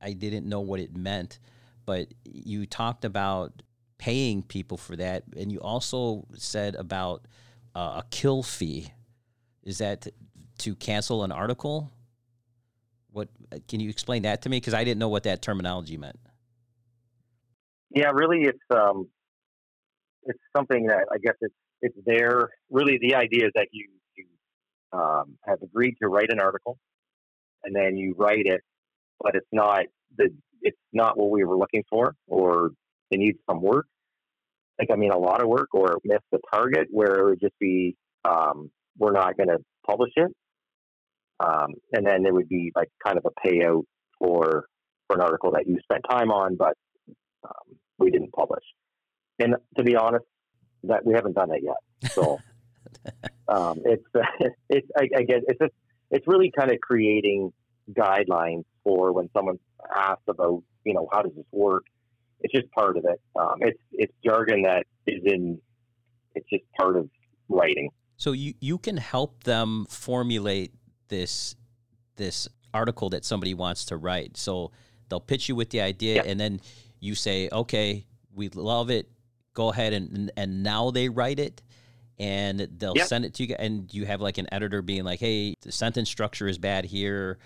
[0.02, 1.40] I didn't know what it meant
[1.88, 3.64] but you talked about
[3.98, 7.26] paying people for that, and you also said about
[7.74, 8.92] uh, a kill fee.
[9.64, 10.06] Is that
[10.60, 11.90] to cancel an article?
[13.12, 13.30] What
[13.70, 14.58] can you explain that to me?
[14.58, 16.20] Because I didn't know what that terminology meant.
[17.96, 19.08] Yeah, really, it's um,
[20.24, 22.50] it's something that I guess it's it's there.
[22.70, 23.88] Really, the idea is that you
[24.94, 26.78] um, have agreed to write an article,
[27.64, 28.62] and then you write it,
[29.20, 29.86] but it's not
[30.18, 30.30] the
[30.62, 32.72] it's not what we were looking for, or
[33.12, 33.86] they need some work.
[34.80, 37.58] Like I mean, a lot of work, or miss the target, where it would just
[37.60, 37.96] be
[38.26, 40.32] um, we're not going to publish it,
[41.40, 43.84] um, and then it would be like kind of a payout
[44.20, 44.66] for
[45.08, 46.74] for an article that you spent time on, but
[47.44, 48.64] um, we didn't publish.
[49.40, 50.26] And to be honest,
[50.84, 52.12] that we haven't done that yet.
[52.12, 52.40] So
[53.50, 54.04] um, it's
[54.70, 55.74] it's I, I guess it's just,
[56.12, 57.54] it's really kind of creating
[57.92, 59.60] guidelines for when someone
[59.96, 61.86] asks about, you know, how does this work?
[62.42, 63.20] It's just part of it.
[63.36, 65.60] Um, it's it's jargon that is in.
[66.36, 67.10] It's just part of
[67.50, 67.90] writing.
[68.18, 70.74] So you you can help them formulate
[71.08, 71.56] this
[72.16, 74.38] this article that somebody wants to write.
[74.38, 74.72] So
[75.10, 76.62] they'll pitch you with the idea, and then
[77.00, 78.06] you say, "Okay,
[78.36, 79.10] we love it.
[79.54, 81.62] Go ahead and and now they write it."
[82.20, 85.54] And they'll send it to you, and you have like an editor being like, "Hey,
[85.62, 87.38] the sentence structure is bad here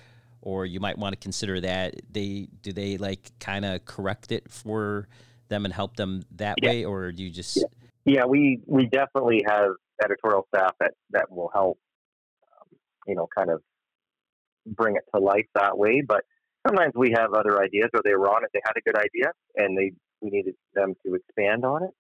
[0.41, 4.49] or you might want to consider that they do they like kind of correct it
[4.49, 5.07] for
[5.49, 6.69] them and help them that yeah.
[6.69, 7.63] way or do you just yeah.
[8.05, 8.25] yeah.
[8.25, 9.71] we we definitely have
[10.03, 11.77] editorial staff that that will help
[12.43, 12.67] um,
[13.07, 13.62] you know kind of
[14.65, 16.23] bring it to life that way but
[16.67, 19.31] sometimes we have other ideas or they were on it they had a good idea
[19.55, 21.91] and they we needed them to expand on it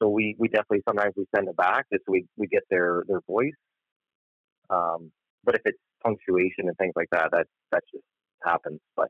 [0.00, 3.04] so we we definitely sometimes we send it back just so we we get their
[3.08, 3.54] their voice
[4.70, 5.10] um,
[5.44, 8.04] but if it's punctuation and things like that, that that just
[8.44, 8.80] happens.
[8.96, 9.08] But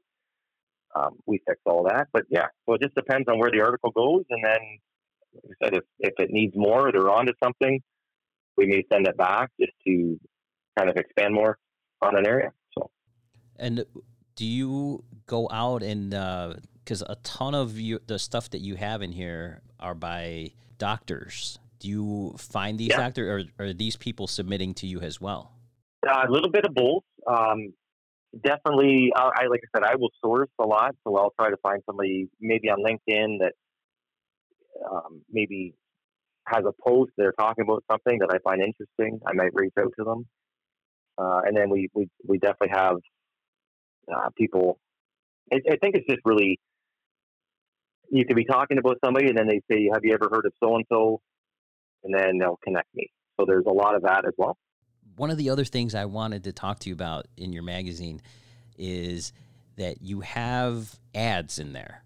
[0.95, 2.09] um, we fix all that.
[2.13, 4.61] But yeah, so it just depends on where the article goes, and then,
[5.35, 7.81] like I said, if if it needs more, or they're onto something,
[8.57, 10.19] we may send it back just to
[10.79, 11.59] kind of expand more
[12.03, 12.53] on an area.
[12.77, 12.91] So,
[13.57, 13.85] and
[14.37, 16.15] do you go out and
[16.91, 21.61] because a ton of you, the stuff that you have in here are by doctors.
[21.79, 22.97] Do you find these yeah.
[22.97, 25.53] doctors, or are these people submitting to you as well?
[26.05, 27.05] Uh, a little bit of both.
[27.29, 27.75] Um,
[28.45, 31.57] definitely, uh, I like I said, I will source a lot, so I'll try to
[31.63, 33.53] find somebody maybe on LinkedIn that
[34.91, 35.75] um, maybe
[36.49, 39.93] has a post they're talking about something that I find interesting, I might reach out
[39.97, 40.27] to them.
[41.17, 42.97] Uh, and then we, we, we definitely have
[44.13, 44.81] uh, people.
[45.53, 46.59] I, I think it's just really
[48.11, 50.53] you could be talking about somebody and then they say, "Have you ever heard of
[50.63, 51.21] so and so?"
[52.05, 53.11] And then they'll connect me.
[53.39, 54.59] So there's a lot of that as well.
[55.17, 58.21] One of the other things I wanted to talk to you about in your magazine
[58.79, 59.33] is
[59.77, 62.03] that you have ads in there,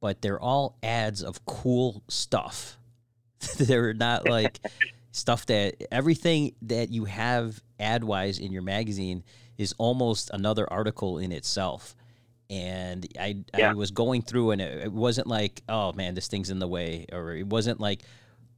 [0.00, 2.78] but they're all ads of cool stuff.
[3.58, 4.58] they're not like
[5.12, 9.24] stuff that everything that you have ad wise in your magazine
[9.56, 11.94] is almost another article in itself.
[12.50, 13.70] And I, yeah.
[13.70, 16.68] I was going through, and it, it wasn't like, oh man, this thing's in the
[16.68, 18.02] way, or it wasn't like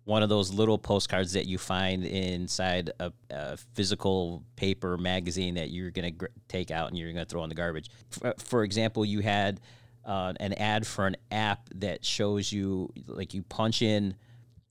[0.05, 5.71] one of those little postcards that you find inside a, a physical paper magazine that
[5.71, 7.91] you're going to gr- take out and you're going to throw in the garbage.
[8.11, 9.61] For, for example, you had
[10.05, 14.15] uh, an ad for an app that shows you, like, you punch in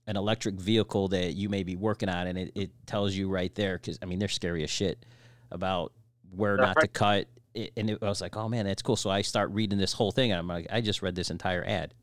[0.06, 3.54] an electric vehicle that you may be working on, and it, it tells you right
[3.54, 5.06] there, because, I mean, they're scary as shit
[5.50, 5.92] about
[6.34, 6.82] where not right.
[6.82, 7.28] to cut.
[7.54, 8.96] It, and it, I was like, oh man, that's cool.
[8.96, 11.64] So I start reading this whole thing, and I'm like, I just read this entire
[11.66, 11.94] ad.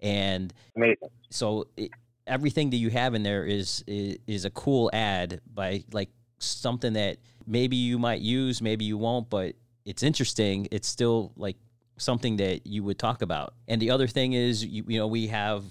[0.00, 1.08] And Amazing.
[1.30, 1.90] so it,
[2.26, 6.92] everything that you have in there is, is is a cool ad by like something
[6.92, 10.68] that maybe you might use, maybe you won't, but it's interesting.
[10.70, 11.56] It's still like
[11.96, 13.54] something that you would talk about.
[13.66, 15.64] And the other thing is, you, you know, we have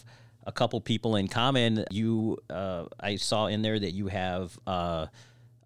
[0.46, 1.86] a couple people in common.
[1.92, 5.08] You, uh, I saw in there that you have uh,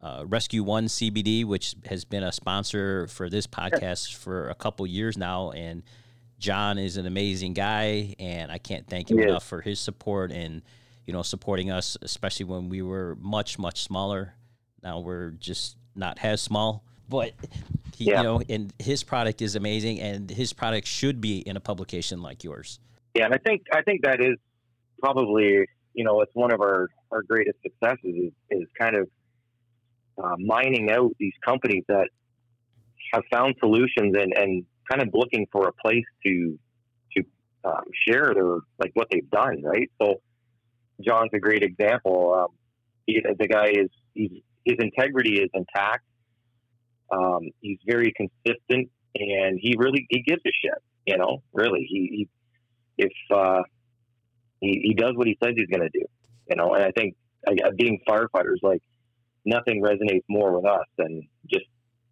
[0.02, 4.86] uh, Rescue One CBD, which has been a sponsor for this podcast for a couple
[4.88, 5.84] years now, and
[6.40, 10.64] John is an amazing guy, and I can't thank him enough for his support and
[11.06, 14.34] you know, supporting us, especially when we were much, much smaller.
[14.84, 17.34] Now we're just not as small, but
[17.96, 18.18] he, yeah.
[18.18, 22.22] you know, and his product is amazing, and his product should be in a publication
[22.22, 22.80] like yours.
[23.14, 24.38] Yeah, and I think I think that is
[25.00, 29.10] probably you know it's one of our our greatest successes is, is kind of
[30.22, 32.08] uh, mining out these companies that
[33.14, 36.58] have found solutions and and kind of looking for a place to
[37.16, 37.24] to
[37.64, 39.90] um, share their like what they've done, right?
[40.02, 40.22] So
[41.06, 42.34] John's a great example.
[42.34, 42.56] Um,
[43.06, 46.04] he, the guy is his integrity is intact.
[47.12, 50.82] Um, he's very consistent, and he really he gives a shit.
[51.06, 52.28] You know, really, he,
[52.98, 53.64] he if uh,
[54.60, 56.06] he, he does what he says he's going to do.
[56.50, 57.16] You know, and I think
[57.48, 58.82] uh, being firefighters, like
[59.46, 61.66] nothing resonates more with us than just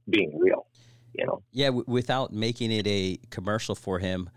[0.09, 0.67] being real.
[1.13, 1.43] You know.
[1.51, 4.29] Yeah, w- without making it a commercial for him,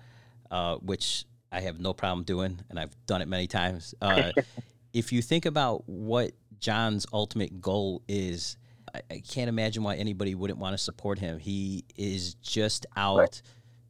[0.51, 3.95] uh, which I have no problem doing, and I've done it many times.
[4.01, 4.33] Uh,
[4.93, 8.57] if you think about what John's ultimate goal is,
[8.95, 11.39] I, I, can't imagine why anybody wouldn't want to support him.
[11.39, 13.43] He is just out right.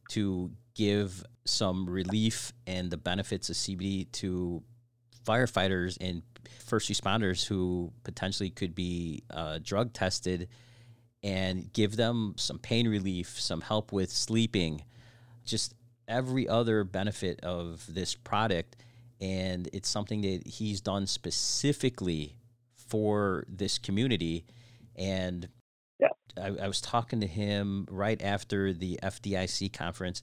[0.09, 4.63] to give some relief and the benefits of CBD to
[5.25, 6.21] firefighters and
[6.65, 10.47] first responders who potentially could be uh, drug tested
[11.23, 14.83] and give them some pain relief, some help with sleeping,
[15.45, 15.73] just
[16.07, 18.75] every other benefit of this product
[19.21, 22.35] and it's something that he's done specifically
[22.75, 24.45] for this community
[24.95, 25.47] and
[25.99, 26.09] yeah.
[26.37, 30.21] I, I, was talking to him right after the FDIC conference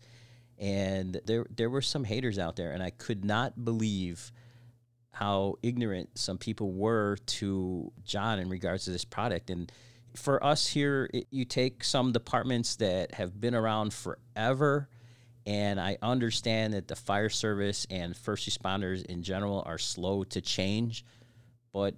[0.59, 4.31] and there there were some haters out there and I could not believe
[5.21, 9.71] how ignorant some people were to John in regards to this product and
[10.17, 14.89] for us here it, you take some departments that have been around forever
[15.47, 20.41] and I understand that the fire service and first responders in general are slow to
[20.41, 21.05] change,
[21.73, 21.95] but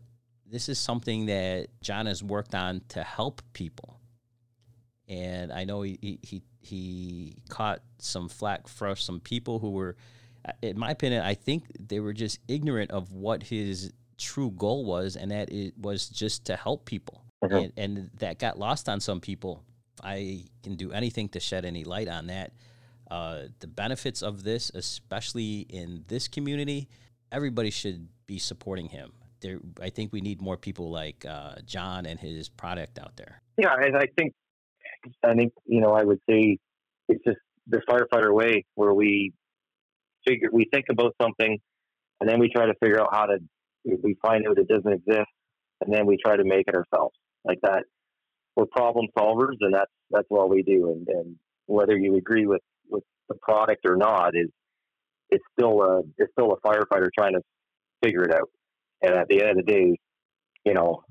[0.48, 4.00] this is something that John has worked on to help people.
[5.08, 9.96] And I know he he he caught some flack from some people who were,
[10.62, 15.16] in my opinion, I think they were just ignorant of what his true goal was,
[15.16, 17.24] and that it was just to help people.
[17.44, 17.54] Mm-hmm.
[17.54, 19.64] And, and that got lost on some people.
[20.02, 22.52] I can do anything to shed any light on that
[23.12, 26.88] uh, the benefits of this, especially in this community,
[27.30, 29.12] everybody should be supporting him.
[29.42, 33.42] There, I think we need more people like uh, John and his product out there.
[33.58, 34.32] Yeah, I, I think,
[35.22, 36.58] I think you know, I would say
[37.08, 37.36] it's just
[37.66, 39.34] the firefighter way, where we
[40.26, 41.58] figure we think about something,
[42.20, 43.38] and then we try to figure out how to.
[43.84, 45.30] We find out it doesn't exist,
[45.80, 47.16] and then we try to make it ourselves.
[47.44, 47.84] Like that,
[48.56, 50.92] we're problem solvers, and that's that's what we do.
[50.92, 54.48] And, and whether you agree with with the product or not is
[55.30, 57.40] it's still a it's still a firefighter trying to
[58.02, 58.50] figure it out.
[59.02, 59.98] And at the end of the day,
[60.64, 61.02] you know,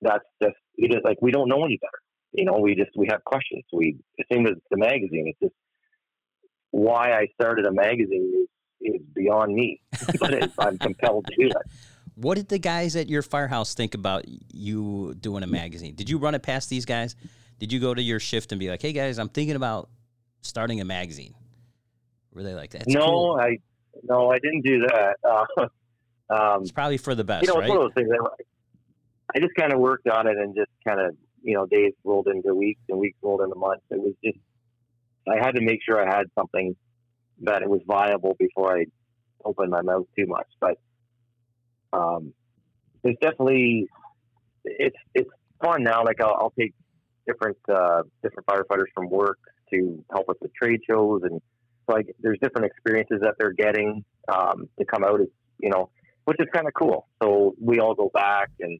[0.00, 1.98] that's just it is like we don't know any better.
[2.32, 3.64] You know, we just we have questions.
[3.72, 5.26] We the same as the magazine.
[5.28, 5.54] It's just
[6.70, 8.48] why I started a magazine is
[8.80, 9.80] is beyond me,
[10.20, 11.56] but it, I'm compelled to do it.
[12.14, 15.94] What did the guys at your firehouse think about you doing a magazine?
[15.94, 17.16] Did you run it past these guys?
[17.58, 19.88] Did you go to your shift and be like, "Hey guys, I'm thinking about
[20.42, 21.34] starting a magazine"?
[22.32, 22.86] Were they like, that?
[22.86, 23.38] no, cool.
[23.40, 23.58] I
[24.04, 25.16] no, I didn't do that.
[26.30, 27.64] Uh, um, It's probably for the best, you know, right?
[27.64, 28.10] it's one of those things.
[28.12, 28.42] I,
[29.34, 32.28] I just kind of worked on it and just kind of, you know, days rolled
[32.28, 33.82] into weeks and weeks rolled into months.
[33.90, 34.38] It was just,
[35.26, 36.76] I had to make sure I had something
[37.42, 38.84] that it was viable before I
[39.44, 40.48] opened my mouth too much.
[40.60, 40.78] But
[41.92, 42.32] um,
[43.02, 43.86] there's definitely,
[44.64, 45.30] it's it's
[45.62, 46.04] fun now.
[46.04, 46.74] Like I'll, I'll take
[47.26, 49.38] different uh, different firefighters from work
[49.72, 51.40] to help us with trade shows and
[51.86, 55.90] like there's different experiences that they're getting um, to come out as you know
[56.24, 57.08] which is kind of cool.
[57.22, 58.78] So we all go back and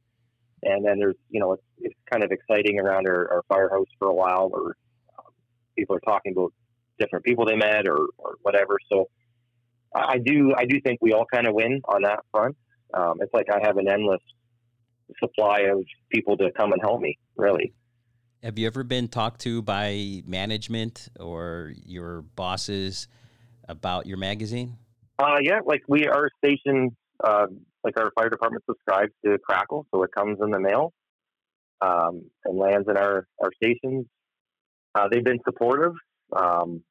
[0.63, 4.09] and then there's you know it's, it's kind of exciting around our, our firehouse for
[4.09, 4.75] a while um,
[5.79, 6.53] people are talking about
[6.99, 8.77] different people they met or, or whatever.
[8.91, 9.09] So
[9.95, 12.57] I do I do think we all kind of win on that front.
[12.93, 14.21] Um, it's like I have an endless
[15.21, 17.19] supply of people to come and help me.
[17.37, 17.73] Really,
[18.43, 23.09] Have you ever been talked to by management or your bosses
[23.69, 24.77] about your magazine?
[25.19, 26.93] uh, yeah, like we are stationed,
[27.25, 27.47] uh,
[27.85, 30.93] like our fire department subscribes to CRACKYL, so it comes in the mail
[31.81, 34.07] um, and lands in our our stations.
[34.95, 35.93] Uh, they've been supportive,
[36.37, 36.83] um,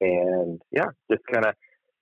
[0.00, 1.54] and yeah, just kind of.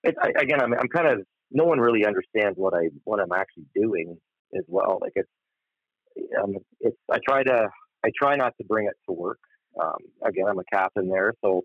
[0.05, 1.27] Again, I'm, I'm kind of.
[1.51, 4.17] No one really understands what I what I'm actually doing
[4.57, 4.99] as well.
[5.01, 5.29] Like it's,
[6.43, 6.97] um, it's.
[7.11, 7.69] I try to.
[8.05, 9.39] I try not to bring it to work.
[9.83, 11.63] Um, again, I'm a captain there, so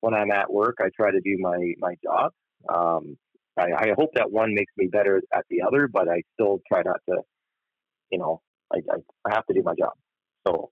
[0.00, 2.32] when I'm at work, I try to do my my job.
[2.72, 3.16] Um,
[3.58, 6.82] I, I hope that one makes me better at the other, but I still try
[6.84, 7.22] not to.
[8.10, 8.42] You know,
[8.72, 8.96] I, I,
[9.26, 9.92] I have to do my job.
[10.46, 10.70] So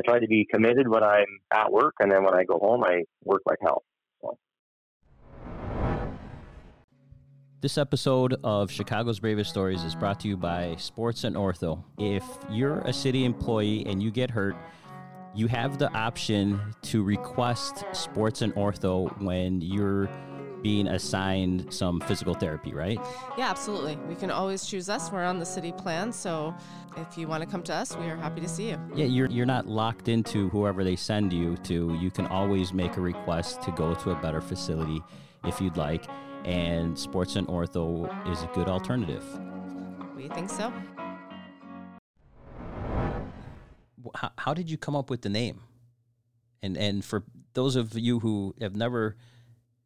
[0.00, 2.82] I try to be committed when I'm at work, and then when I go home,
[2.84, 3.82] I work like hell.
[4.22, 4.38] So,
[7.60, 11.84] This episode of Chicago's Bravest Stories is brought to you by Sports and Ortho.
[11.98, 14.56] If you're a city employee and you get hurt,
[15.34, 20.08] you have the option to request Sports and Ortho when you're
[20.62, 22.98] being assigned some physical therapy, right?
[23.38, 23.96] Yeah, absolutely.
[24.08, 25.10] We can always choose us.
[25.10, 26.54] We're on the city plan, so
[26.96, 28.78] if you want to come to us, we are happy to see you.
[28.94, 31.96] Yeah, you're you're not locked into whoever they send you to.
[32.00, 35.02] You can always make a request to go to a better facility
[35.44, 36.06] if you'd like,
[36.44, 39.24] and Sports and Ortho is a good alternative.
[40.16, 40.72] We think so.
[44.14, 45.60] how, how did you come up with the name?
[46.62, 49.16] And and for those of you who have never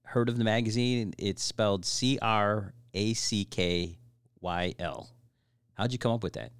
[0.05, 3.99] heard of the magazine, it's spelled C R A C K
[4.41, 5.11] Y L.
[5.75, 6.53] How'd you come up with that?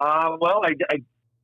[0.00, 0.96] uh, well, I, I,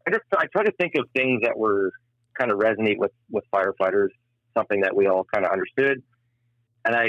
[0.07, 1.93] I just I try to think of things that were
[2.39, 4.09] kind of resonate with with firefighters,
[4.57, 6.03] something that we all kind of understood,
[6.85, 7.07] and I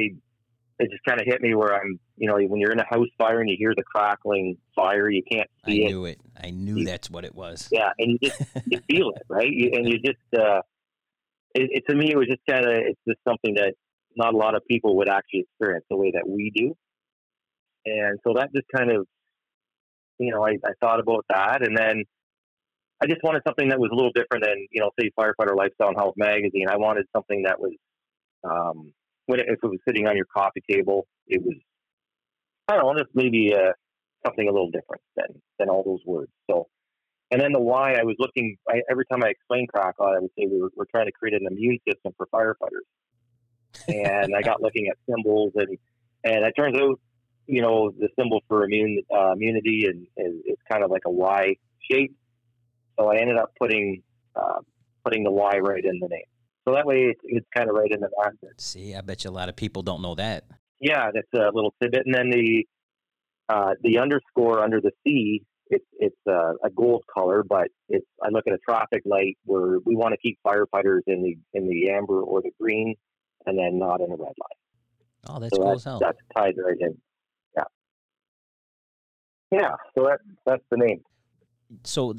[0.80, 3.08] it just kind of hit me where I'm, you know, when you're in a house
[3.18, 5.88] fire and you hear the crackling fire, you can't I see it.
[5.90, 6.20] knew it.
[6.42, 7.70] I knew that's what it was.
[7.72, 9.50] Yeah, and you just you feel it, right?
[9.52, 10.62] You, and you just uh,
[11.54, 13.76] it, it to me it was just kind of it's just something that
[14.18, 16.76] not a lot of people would actually experience the way that we do,
[17.86, 19.06] and so that just kind of
[20.20, 22.04] you know I, I thought about that, and then
[23.02, 25.90] I just wanted something that was a little different than you know say firefighter lifestyle
[25.90, 26.68] and health magazine.
[26.70, 27.74] I wanted something that was
[28.44, 28.94] um,
[29.26, 31.56] when it, if it was sitting on your coffee table, it was
[32.68, 33.74] I don't know, just maybe uh,
[34.26, 36.32] something a little different than than all those words.
[36.50, 36.68] So.
[37.32, 40.30] And then the why, I was looking, I, every time I explain CRACKYL, I would
[40.38, 42.86] say we were, we're trying to create an immune system for firefighters.
[43.88, 45.78] And I got looking at symbols, and,
[46.24, 47.00] and it turns out,
[47.48, 51.12] you know, the symbol for immune uh, immunity and is, is kind of like a
[51.12, 51.56] Y
[51.90, 52.16] shape.
[52.98, 54.04] So I ended up putting
[54.36, 54.60] uh,
[55.04, 56.24] putting the Y right in the name.
[56.66, 58.34] So that way it's, it's kind of right in the back.
[58.58, 60.46] See, I bet you a lot of people don't know that.
[60.80, 62.04] Yeah, that's a little tidbit.
[62.06, 62.66] And then the
[63.50, 68.30] uh, the underscore under the C, it's it's uh, a gold color, but it's I
[68.30, 71.90] look at a traffic light where we want to keep firefighters in the in the
[71.90, 72.96] amber or the green,
[73.46, 75.28] and then not in a red line.
[75.28, 76.00] Oh, that's so cool that's, as hell.
[76.00, 76.98] that's tied right in.
[77.56, 77.64] Yeah,
[79.52, 79.76] yeah.
[79.96, 81.02] So that that's the name.
[81.84, 82.14] so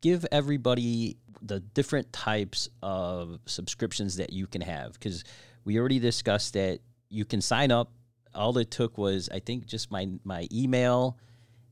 [0.00, 5.24] give everybody the different types of subscriptions that you can have because
[5.64, 7.90] we already discussed that you can sign up
[8.34, 11.18] all it took was i think just my my email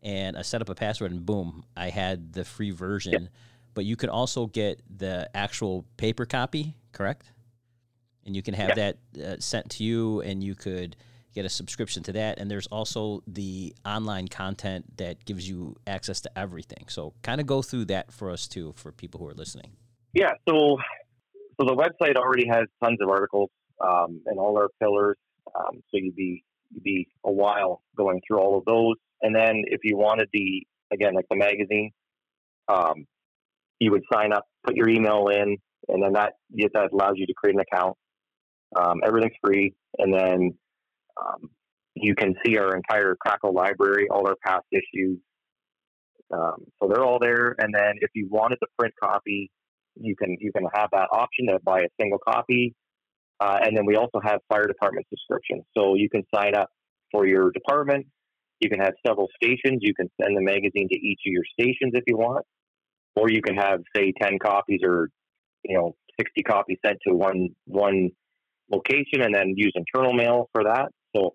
[0.03, 3.29] and i set up a password and boom i had the free version
[3.75, 7.33] but you can also get the actual paper copy correct
[8.27, 10.97] and you can have that uh, sent to you and you could
[11.35, 16.21] get a subscription to that and there's also the online content that gives you access
[16.21, 19.35] to everything so kind of go through that for us too for people who are
[19.35, 19.73] listening
[20.13, 20.77] Yeah, so
[21.59, 23.51] so the website already has tons of articles
[23.81, 25.17] um, and all our pillars.
[25.55, 28.97] Um, so you'd be you'd be a while going through all of those.
[29.23, 31.91] And then if you wanted the again like the magazine,
[32.69, 33.07] um,
[33.79, 35.57] you would sign up, put your email in,
[35.89, 36.35] and then that
[36.75, 37.97] that allows you to create an account.
[38.77, 40.55] Um, everything's free, and then
[41.21, 41.51] um,
[41.95, 45.19] you can see our entire CRACKYL library, all our past issues.
[46.33, 47.55] Um, so they're all there.
[47.59, 49.51] And then if you wanted the print copy,
[49.97, 52.75] you can you can have that option to buy a single copy.
[53.41, 55.65] Uh, and then we also have fire department subscriptions.
[55.77, 56.71] So you can sign up
[57.11, 58.07] for your department.
[58.61, 59.81] You can have several stations.
[59.81, 62.47] You can send the magazine to each of your stations if you want,
[63.17, 65.09] or you can have say ten copies or
[65.65, 68.11] you know sixty copies sent to one one
[68.71, 70.89] location and then use internal mail for that.
[71.15, 71.35] So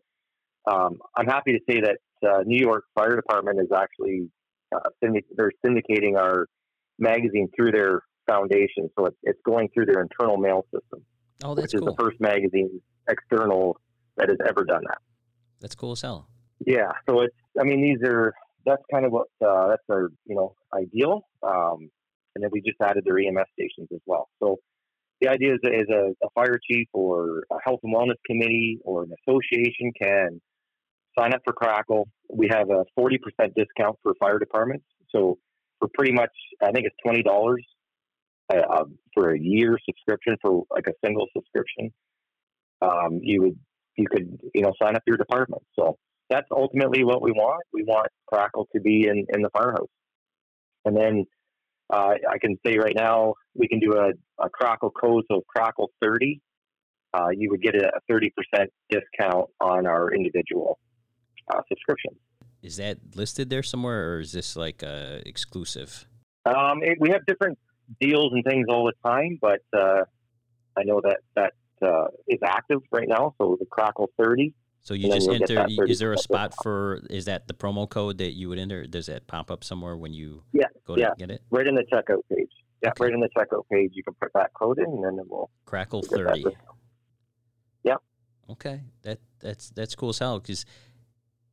[0.72, 1.98] um, I'm happy to say that
[2.28, 4.30] uh, New York Fire Department is actually
[4.76, 6.48] uh, syndic- they're syndicating our
[7.00, 11.06] magazine through their foundation, so it's, it's going through their internal mail system.
[11.44, 11.90] Oh, that's which cool.
[11.90, 13.80] is the first magazine external
[14.18, 14.98] that has ever done that.
[15.62, 16.28] That's cool as hell.
[16.66, 18.34] Yeah, so it's I mean these are
[18.66, 21.90] that's kind of what uh, that's our you know ideal, um,
[22.36, 24.30] and then we just added their EMS stations as well.
[24.42, 24.58] So
[25.22, 29.04] the idea is, is a, a fire chief or a health and wellness committee or
[29.04, 30.42] an association can
[31.18, 32.06] sign up for CRACKYL.
[32.30, 33.18] We have a 40%
[33.56, 34.86] discount for fire departments.
[35.10, 35.38] So
[35.80, 37.56] for pretty much, I think it's $20
[38.54, 41.92] uh, for a year subscription for like a single subscription.
[42.82, 43.60] Um, you would,
[43.98, 45.64] you could, you know, sign up your department.
[45.78, 45.98] So
[46.30, 47.64] that's ultimately what we want.
[47.74, 49.90] We want CRACKYL to be in, in the firehouse.
[50.86, 51.26] And then
[51.90, 54.10] uh, I can say right now we can do a,
[54.44, 56.42] a CRACKYL code, so CRACKYL 30.
[57.14, 58.32] Uh, you would get a 30%
[58.90, 60.78] discount on our individual
[61.54, 62.12] uh, subscription.
[62.62, 66.08] Is that listed there somewhere, or is this like uh, exclusive?
[66.46, 67.58] Um, it, we have different
[68.02, 70.04] deals and things all the time, but uh,
[70.76, 73.36] I know that that uh, is active right now.
[73.38, 74.54] So the CRACKYL 30.
[74.88, 75.66] So you just enter.
[75.86, 77.02] Is there a spot for?
[77.10, 78.88] Is that the promo code that you would enter?
[78.88, 81.10] Does that pop up somewhere when you yeah, go to yeah.
[81.18, 81.42] get it?
[81.52, 82.48] Right in the checkout page.
[82.82, 83.04] Yeah, Okay.
[83.04, 85.50] right in the checkout page, you can put that code in, and then it will.
[85.66, 86.46] CRACKYL thirty.
[87.84, 88.02] Yep.
[88.52, 90.64] Okay, that that's that's cool as hell because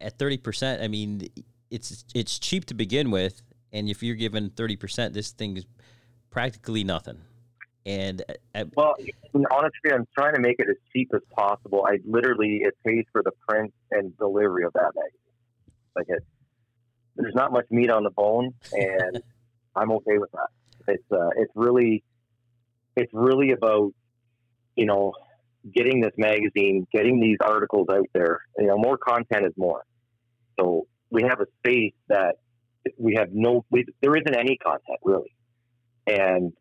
[0.00, 1.26] at thirty percent, I mean,
[1.72, 5.66] it's it's cheap to begin with, and if you're given thirty percent, this thing is
[6.30, 7.18] practically nothing.
[7.86, 8.94] And uh, at, Well,
[9.34, 11.86] honestly, I'm trying to make it as cheap as possible.
[11.86, 15.74] I literally it pays for the print and delivery of that magazine.
[15.94, 16.24] Like it,
[17.16, 19.22] there's not much meat on the bone, and
[19.76, 20.48] I'm okay with that.
[20.88, 22.02] It's uh, it's really,
[22.96, 23.92] it's really about
[24.76, 25.12] you know
[25.74, 28.40] getting this magazine, getting these articles out there.
[28.58, 29.82] You know, more content is more.
[30.58, 32.36] So we have a space that
[32.98, 35.34] we have no, we, there isn't any content really,
[36.06, 36.52] and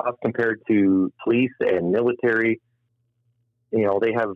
[0.00, 2.60] us compared to police and military,
[3.72, 4.30] you know, they have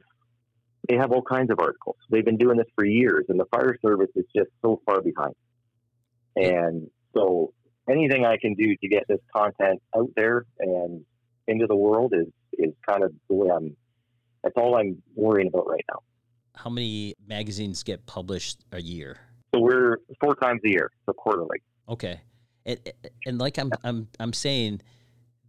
[0.89, 1.97] they have all kinds of articles.
[2.11, 5.35] They've been doing this for years, and the fire service is just so far behind.
[6.37, 7.53] And so,
[7.89, 11.05] anything I can do to get this content out there and
[11.47, 13.77] into the world is is kind of the way I'm.
[14.43, 15.99] That's all I'm worrying about right now.
[16.55, 19.19] how many magazines get published a year?
[19.55, 21.59] So we're four times a year, so quarterly.
[21.89, 22.21] Okay,
[22.65, 22.79] and,
[23.27, 24.81] and like I'm I'm I'm saying,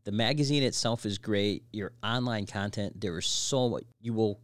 [0.03, 1.63] the magazine itself is great.
[1.71, 3.83] Your online content, there is so much.
[3.99, 4.39] You will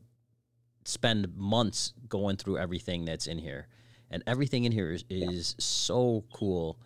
[0.85, 3.67] spend months going through everything that's in here,
[4.09, 6.79] and everything in here is, is so cool.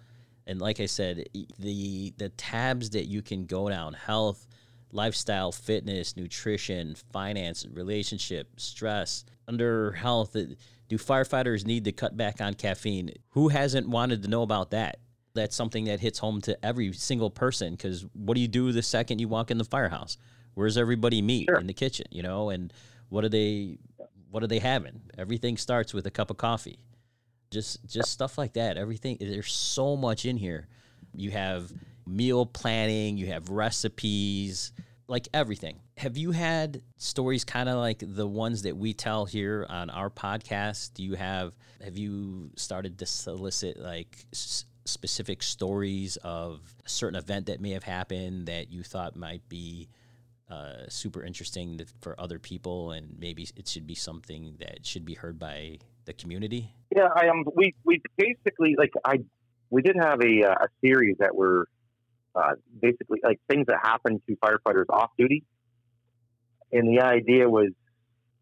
[0.48, 1.28] And like I said,
[1.60, 4.48] the the tabs that you can go down: health,
[4.92, 9.26] lifestyle, fitness, nutrition, finance, relationship, stress.
[9.48, 13.12] Under health, do firefighters need to cut back on caffeine?
[13.32, 15.00] Who hasn't wanted to know about that?
[15.34, 18.82] That's something that hits home to every single person because what do you do the
[18.82, 20.18] second you walk in the firehouse?
[20.54, 21.58] Where's everybody meet Sure.
[21.60, 22.50] in the kitchen, you know?
[22.50, 22.74] And
[23.10, 23.78] what are they
[24.30, 25.02] what are they having?
[25.18, 26.80] Everything starts with a cup of coffee.
[27.50, 28.78] Just just stuff like that.
[28.78, 30.68] Everything there's so much in here.
[31.16, 31.72] You have
[32.06, 34.72] meal planning, you have recipes,
[35.08, 35.80] like everything.
[35.98, 40.10] Have you had stories kind of like the ones that we tell here on our
[40.10, 40.94] podcast?
[40.94, 41.54] Do you have
[41.84, 44.26] have you started to solicit like
[44.92, 49.90] specific stories of a certain event that may have happened that you thought might be
[50.50, 55.14] uh, super interesting for other people, and maybe it should be something that should be
[55.14, 56.74] heard by the community?
[56.96, 57.46] Yeah, I am.
[57.56, 59.20] We we basically like I
[59.70, 61.68] we did have a uh, a series that were
[62.36, 65.46] uh, basically like things that happened to firefighters off duty,
[66.72, 67.70] and the idea was,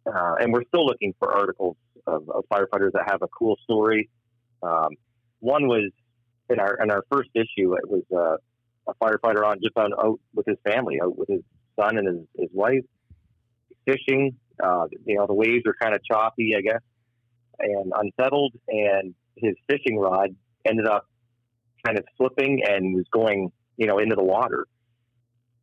[0.07, 1.77] uh, and we're still looking for articles
[2.07, 4.09] of, of firefighters that have a cool story.
[4.63, 4.89] Um,
[5.39, 5.91] one was
[6.49, 7.73] in our in our first issue.
[7.73, 8.37] It was uh,
[8.91, 11.41] a firefighter on just on out with his family, out with his
[11.79, 12.83] son and his, his wife,
[13.85, 14.35] fishing.
[14.61, 16.81] Uh, you know, the waves are kind of choppy, I guess,
[17.59, 20.35] and unsettled, and his fishing rod
[20.65, 21.07] ended up
[21.85, 24.65] kind of slipping and was going, you know, into the water.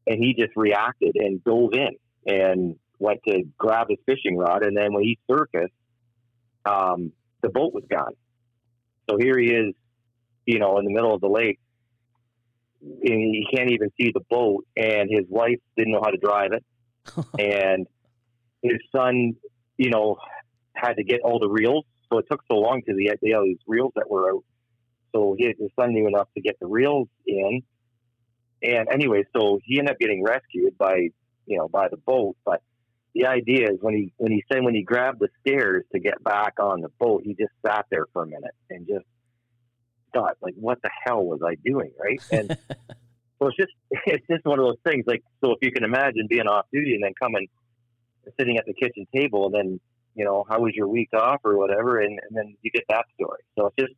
[0.07, 4.65] And he just reacted and dove in and went to grab his fishing rod.
[4.65, 5.75] And then when he surfaced,
[6.65, 7.13] um,
[7.43, 8.13] the boat was gone.
[9.11, 9.75] So here he is,
[10.47, 11.59] you know, in the middle of the lake.
[12.81, 16.53] And he can't even see the boat, and his wife didn't know how to drive
[16.53, 16.65] it,
[17.39, 17.87] and
[18.63, 19.35] his son,
[19.77, 20.17] you know,
[20.75, 21.85] had to get all the reels.
[22.11, 24.45] So it took so long because he had all these reels that were out.
[25.15, 27.63] So he, his son knew enough to get the reels in.
[28.63, 31.09] And anyway, so he ended up getting rescued by,
[31.47, 32.37] you know, by the boat.
[32.45, 32.63] But
[33.15, 36.23] the idea is when he when he said when he grabbed the stairs to get
[36.23, 39.07] back on the boat, he just sat there for a minute and just
[40.17, 42.21] thought, like, what the hell was I doing, right?
[42.31, 42.49] And
[43.39, 43.73] so it's just
[44.07, 45.05] it's just one of those things.
[45.07, 47.49] Like, so if you can imagine being off duty and then coming,
[48.39, 49.81] sitting at the kitchen table, and then
[50.15, 53.05] you know how was your week off or whatever, and, and then you get that
[53.15, 53.41] story.
[53.59, 53.95] So it's just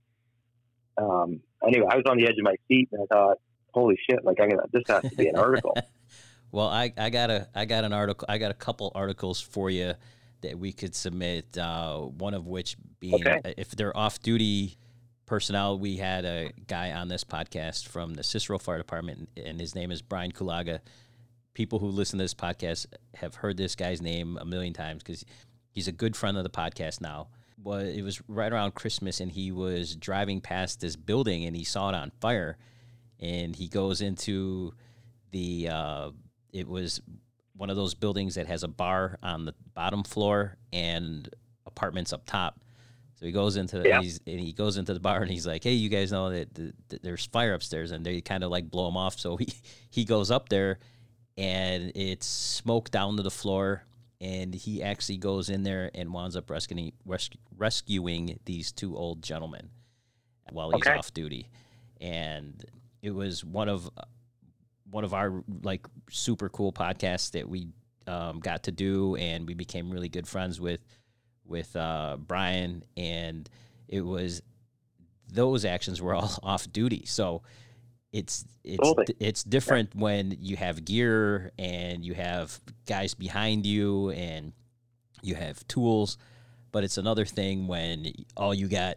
[0.99, 3.39] um, anyway, I was on the edge of my seat and I thought,
[3.73, 5.77] holy shit, like I got this has to be an article.
[6.53, 9.71] well, I, I got a I got an article I got a couple articles for
[9.71, 9.95] you
[10.41, 11.57] that we could submit.
[11.57, 13.55] Uh, one of which being Okay.
[13.57, 14.77] if they're off duty
[15.29, 19.75] personnel, we had a guy on this podcast from the Cicero Fire Department, and his
[19.75, 20.81] name is Brian Kulaga.
[21.53, 25.25] People who listen to this podcast have heard this guy's name a million times because
[25.71, 27.29] he's a good friend of the podcast now.
[27.63, 31.65] Well, it was right around Christmas, and he was driving past this building, and he
[31.65, 32.57] saw it on fire,
[33.21, 34.73] and he goes into
[35.31, 35.69] the.
[35.71, 36.11] Uh,
[36.53, 37.03] it was
[37.55, 41.29] one of those buildings that has a bar on the bottom floor and
[41.67, 42.59] apartments up top.
[43.19, 44.01] So he goes into Yeah.
[44.01, 46.49] he's, and he goes into the bar and he's like, "Hey, you guys know that,
[47.03, 49.19] there's fire upstairs," and they kind of like blow him off.
[49.19, 49.49] So he
[49.91, 50.79] he goes up there,
[51.37, 53.83] and it's smoke down to the floor,
[54.21, 59.21] and he actually goes in there and winds up rescuing rescu- rescuing these two old
[59.21, 59.71] gentlemen
[60.53, 60.97] while he's Okay.
[60.97, 61.51] off duty,
[62.01, 62.65] and
[63.03, 63.91] it was one of
[64.91, 67.67] one of our like super cool podcasts that we
[68.07, 70.81] um, got to do, and we became really good friends with
[71.49, 73.49] with uh, Brian, and
[73.89, 74.43] it was
[75.33, 77.43] those actions were all off duty, so
[78.13, 79.17] it's it's Totally.
[79.21, 84.53] it's different when you have gear and you have guys behind you and
[85.23, 86.17] you have tools,
[86.73, 88.97] but it's another thing when all you got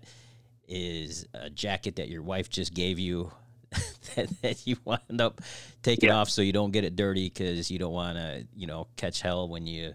[0.68, 3.32] is a jacket that your wife just gave you
[4.16, 5.42] that, that you wind up
[5.84, 6.16] taking Yeah.
[6.18, 9.22] off so you don't get it dirty because you don't want to you know catch
[9.22, 9.94] hell when you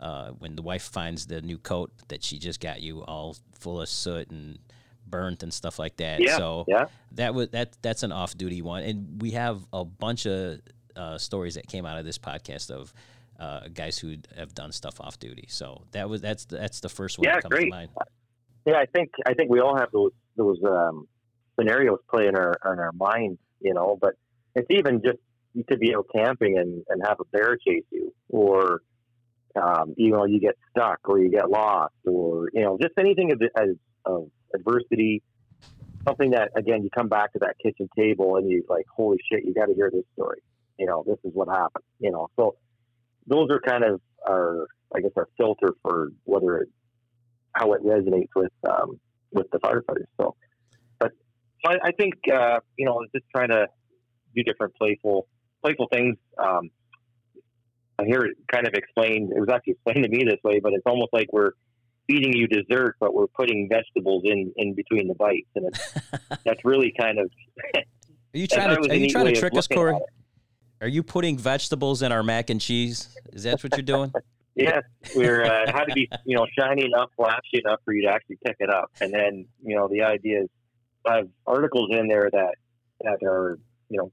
[0.00, 3.80] uh, when the wife finds the new coat that she just got you all full
[3.80, 4.58] of soot and
[5.06, 6.20] burnt and stuff like that.
[6.20, 6.86] Yeah, So yeah.
[7.12, 10.60] that was that that's an off duty one, and we have a bunch of
[10.96, 12.92] uh, stories that came out of this podcast of
[13.38, 15.46] uh, guys who have done stuff off duty.
[15.48, 17.64] So that was that's that's the first one Yeah, that comes great.
[17.66, 17.90] to mind.
[18.66, 21.06] Yeah, I think I think we all have those those um,
[21.58, 23.96] scenarios play in our in our minds, you know.
[24.00, 24.14] But
[24.54, 25.18] it's even just
[25.54, 28.82] you could be out camping and, and have a bear chase you, or
[29.56, 33.32] um, you know you get stuck, or you get lost, or you know just anything
[33.32, 33.70] of, as,
[34.04, 35.22] of adversity.
[36.06, 39.44] Something that again you come back to that kitchen table and you like, holy shit,
[39.44, 40.40] you got to hear this story.
[40.78, 41.84] You know, this is what happened.
[41.98, 42.56] You know, so
[43.26, 46.68] those are kind of our I guess our filter for whether it
[47.52, 48.98] how it resonates with um,
[49.32, 50.06] with the firefighters.
[50.20, 50.36] So,
[50.98, 51.12] but
[51.64, 53.66] so I, I think uh, you know, just trying to
[54.34, 55.26] do different playful
[55.62, 56.16] playful things.
[56.38, 56.70] Um,
[57.98, 59.32] I hear it kind of explained.
[59.34, 61.52] It was actually explained to me this way, but it's almost like we're
[62.06, 65.94] feeding you dessert, but we're putting vegetables in in between the bites, and it's,
[66.44, 67.30] that's really kind of.
[67.74, 67.82] Are
[68.32, 69.98] you trying to are you trying to trick us, Kory?
[70.80, 73.08] Are you putting vegetables in our mac and cheese?
[73.32, 74.12] Is that what you're doing?
[74.54, 74.82] Yes,
[75.14, 78.38] we're uh, had to be you know shiny enough, flashy enough for you to actually
[78.44, 80.48] pick it up, and then you know the idea is
[81.06, 82.54] I have articles in there that
[83.02, 84.10] that are you know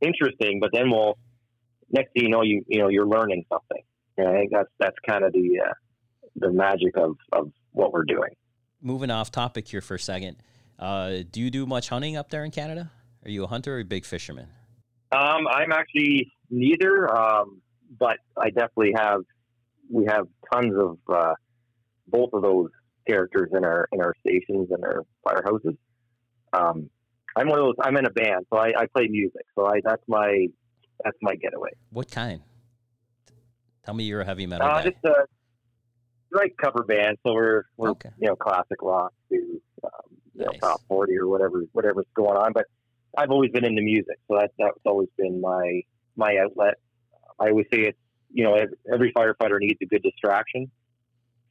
[0.00, 1.18] interesting, but then we'll
[1.92, 3.82] next thing you know you you know you're learning something.
[4.18, 5.72] And I think that's that's kind of the uh,
[6.36, 8.30] the magic of of what we're doing.
[8.80, 10.36] Moving off topic here for a second.
[10.78, 12.90] Uh, do you do much hunting up there in Canada?
[13.24, 14.48] Are you a hunter or a big fisherman?
[15.12, 17.60] Um, I'm actually neither, um,
[17.98, 19.20] but I definitely have.
[19.90, 21.34] We have tons of uh,
[22.08, 22.70] both of those
[23.06, 25.76] characters in our in our stations and our firehouses.
[26.52, 26.90] Um,
[27.36, 27.74] I'm one of those.
[27.80, 29.44] I'm in a band, so I, I play music.
[29.54, 30.46] So I that's my
[31.04, 31.70] that's my getaway.
[31.90, 32.40] What kind?
[33.84, 34.90] Tell me you're a heavy metal Uh, guy.
[34.90, 35.14] just a
[36.32, 37.18] like cover band.
[37.26, 38.10] So we're we're Okay.
[38.18, 39.90] you know classic rock to um,
[40.34, 40.46] Nice.
[40.46, 42.52] know top forty or whatever whatever's going on.
[42.52, 42.66] But
[43.16, 45.82] I've always been into music, so that that's always been my
[46.16, 46.74] my outlet.
[47.38, 47.98] I always say it's
[48.34, 50.70] you know, ev- every firefighter needs a good distraction.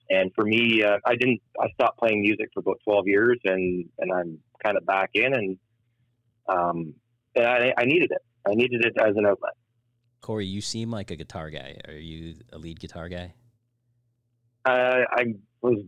[0.09, 1.41] And for me, uh, I didn't.
[1.59, 5.31] I stopped playing music for about twelve years, and and I'm kind of back in,
[5.33, 5.57] and
[6.49, 6.95] um,
[7.35, 8.21] and I, I needed it.
[8.47, 9.53] I needed it as an outlet.
[10.21, 11.77] Kory, you seem like a guitar guy.
[11.87, 13.33] Are you a lead guitar guy?
[14.65, 15.79] Uh, I was.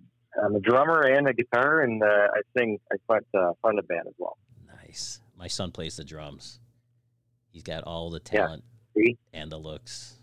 [0.43, 2.80] I'm a drummer and a guitar, and uh, I sing.
[2.91, 4.38] I front uh, front of band as well.
[4.84, 5.20] Nice.
[5.38, 6.60] My son plays the drums.
[7.51, 8.64] He's got all the talent
[8.97, 9.18] See?
[9.32, 10.16] and the looks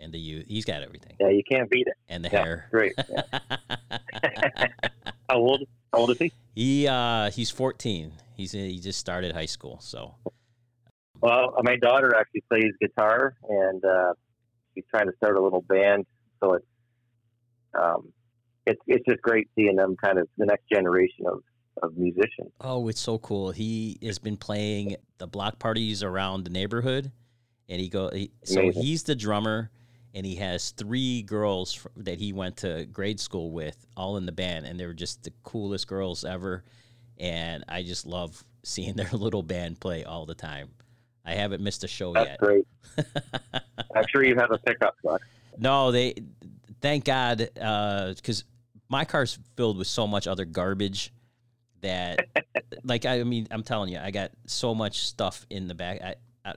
[0.00, 0.46] and the youth.
[0.48, 1.14] He's got everything.
[1.20, 1.94] Yeah, you can't beat it.
[2.08, 2.68] And the Yeah, hair.
[2.72, 2.94] great.
[5.28, 5.62] How old?
[5.92, 6.32] How old is he?
[6.54, 8.12] he uh he's 14.
[8.36, 10.16] He's he just started high school, so
[11.24, 14.12] Well, my daughter actually plays guitar, and uh,
[14.74, 16.04] she's trying to start a little band.
[16.42, 16.66] So it's
[17.72, 18.12] um,
[18.66, 21.42] it's it's just great seeing them kind of the next generation of
[21.82, 22.52] of musicians.
[22.60, 23.52] Oh, it's so cool.
[23.52, 27.10] He has been playing the block parties around the neighborhood,
[27.70, 28.10] and he go.
[28.10, 28.82] He, so Amazing.
[28.82, 29.70] he's the drummer,
[30.12, 34.26] and he has three girls fr- that he went to grade school with, all in
[34.26, 36.64] the band, and they were just the coolest girls ever.
[37.16, 40.68] And I just love seeing their little band play all the time.
[41.24, 42.38] I haven't missed a show That's yet.
[42.38, 42.66] great.
[43.94, 45.22] I'm sure you have a pickup truck.
[45.58, 46.14] No, they.
[46.80, 48.44] Thank God, because
[48.90, 51.12] my car's filled with so much other garbage
[51.80, 52.26] that,
[52.84, 56.02] like, I mean, I'm telling you, I got so much stuff in the back.
[56.02, 56.14] I,
[56.44, 56.54] I,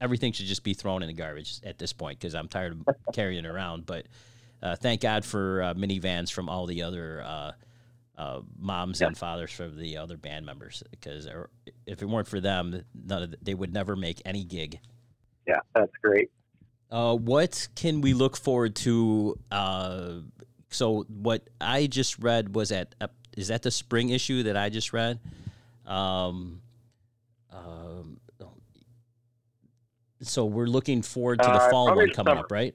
[0.00, 2.96] everything should just be thrown in the garbage at this point because I'm tired of
[3.12, 3.86] carrying it around.
[3.86, 4.06] But
[4.62, 7.22] uh, thank God for uh, minivans from all the other
[8.16, 11.28] uh, moms and fathers from the other band members because
[11.86, 14.78] if it weren't for them, none of the, they would never make any gig.
[15.46, 16.30] Yeah, that's great.
[16.90, 19.36] Uh, what can we look forward to?
[19.50, 20.12] Uh,
[20.70, 22.94] so what I just read was at
[23.36, 25.18] is that the spring issue that I just read?
[25.86, 26.60] Um,
[27.50, 28.20] um,
[30.22, 32.40] so we're looking forward to the Uh, fall one coming summer.
[32.40, 32.74] up, right?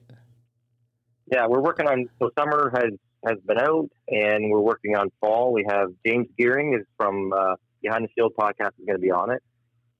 [1.32, 2.08] Yeah, we're working on.
[2.18, 2.92] So summer has
[3.24, 5.52] has been out, and we're working on fall.
[5.52, 9.10] We have James Geering is from uh, Behind the Shield podcast is going to be
[9.10, 9.42] on it.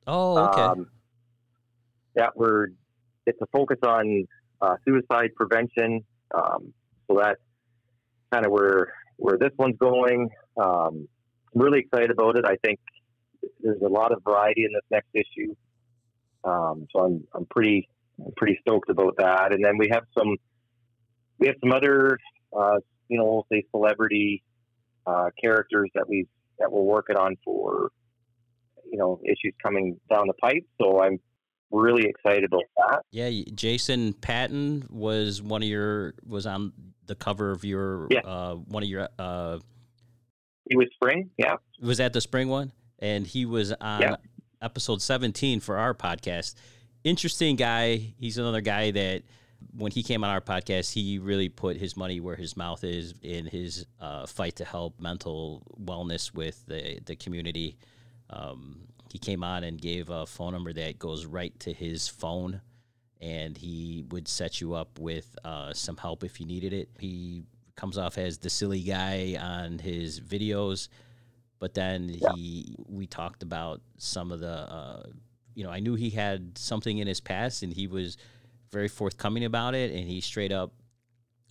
[0.06, 0.60] Oh, okay.
[0.60, 0.86] Um,
[2.16, 2.68] yeah, we're
[3.26, 4.26] it's a focus on
[4.60, 6.04] uh, suicide prevention.
[6.34, 6.72] Um,
[7.08, 7.40] so that's
[8.32, 10.30] kind of where where this one's going.
[10.56, 11.08] Um,
[11.54, 12.44] I'm really excited about it.
[12.44, 12.80] I think
[13.60, 15.54] there's a lot of variety in this next issue.
[16.44, 17.88] Um, so I'm I'm pretty
[18.24, 19.52] I'm pretty stoked about that.
[19.52, 20.36] And then we have some
[21.38, 22.18] we have some other
[22.56, 22.78] uh,
[23.10, 24.42] you know we'll say celebrity
[25.06, 26.26] uh, characters that we
[26.58, 27.90] that we're working on for
[28.90, 30.64] you know issues coming down the pipe.
[30.80, 31.18] So I'm
[31.72, 33.02] really excited about that.
[33.12, 36.72] yeah, Jason Patton was one of your was on
[37.06, 38.20] the cover of your Yeah.
[38.20, 39.58] uh, one of your uh,
[40.68, 44.16] He was spring, yeah, was that the spring one and he was on Yeah.
[44.62, 46.54] episode 17 for our podcast
[47.02, 49.22] interesting guy he's another guy that
[49.76, 53.14] when he came on our podcast he really put his money where his mouth is
[53.22, 57.76] in his uh, fight to help mental wellness with the, the community.
[58.30, 58.80] Um,
[59.10, 62.60] he came on and gave a phone number that goes right to his phone
[63.20, 66.88] and he would set you up with uh, some help if you needed it.
[66.98, 67.44] He
[67.76, 70.88] comes off as the silly guy on his videos
[71.60, 75.02] but then he we talked about some of the uh,
[75.54, 78.16] you know i knew he had something in his past and he was
[78.72, 80.72] very forthcoming about it and he straight up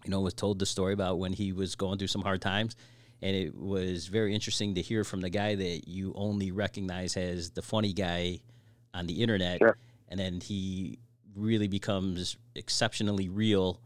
[0.06, 2.76] you know was told the story about when he was going through some hard times.
[3.22, 7.50] And it was very interesting to hear from the guy that you only recognize as
[7.50, 8.40] the funny guy
[8.94, 9.60] on the internet.
[9.60, 9.78] Sure.
[10.08, 11.00] and then he
[11.36, 13.82] really becomes exceptionally real.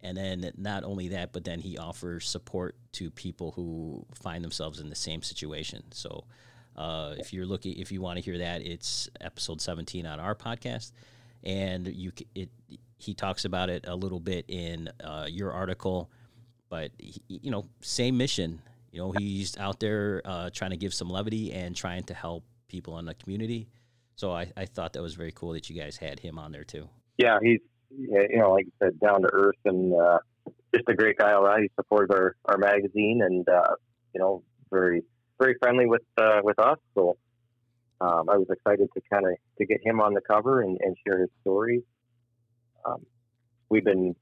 [0.00, 4.80] And then not only that but then he offers support to people who find themselves
[4.80, 5.82] in the same situation.
[5.92, 6.24] So
[6.76, 10.34] uh, if you're looking if you want to hear that it's episode 17 on our
[10.34, 10.92] podcast
[11.44, 12.48] and you it
[12.96, 16.10] he talks about it a little bit in uh, your article
[16.68, 18.60] but he, you know same mission
[18.92, 22.44] you know he's out there uh, trying to give some levity and trying to help
[22.68, 23.68] people in the community
[24.16, 26.64] so I, I thought that was very cool that you guys had him on there
[26.64, 27.60] too yeah, he's
[27.90, 30.18] you know like you said, down to earth and uh,
[30.74, 31.32] just a great guy.
[31.32, 33.74] All right, he supports our our magazine and uh,
[34.14, 35.02] you know very
[35.38, 36.78] very friendly with uh, with us.
[36.94, 37.18] So
[38.00, 40.96] um, I was excited to kind of to get him on the cover and, and
[41.06, 41.82] share his story.
[42.84, 43.04] Um,
[43.68, 44.14] we've been,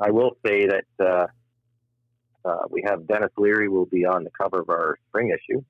[0.00, 1.26] I will say that uh,
[2.48, 5.62] uh, we have Denis Leary will be on the cover of our spring issue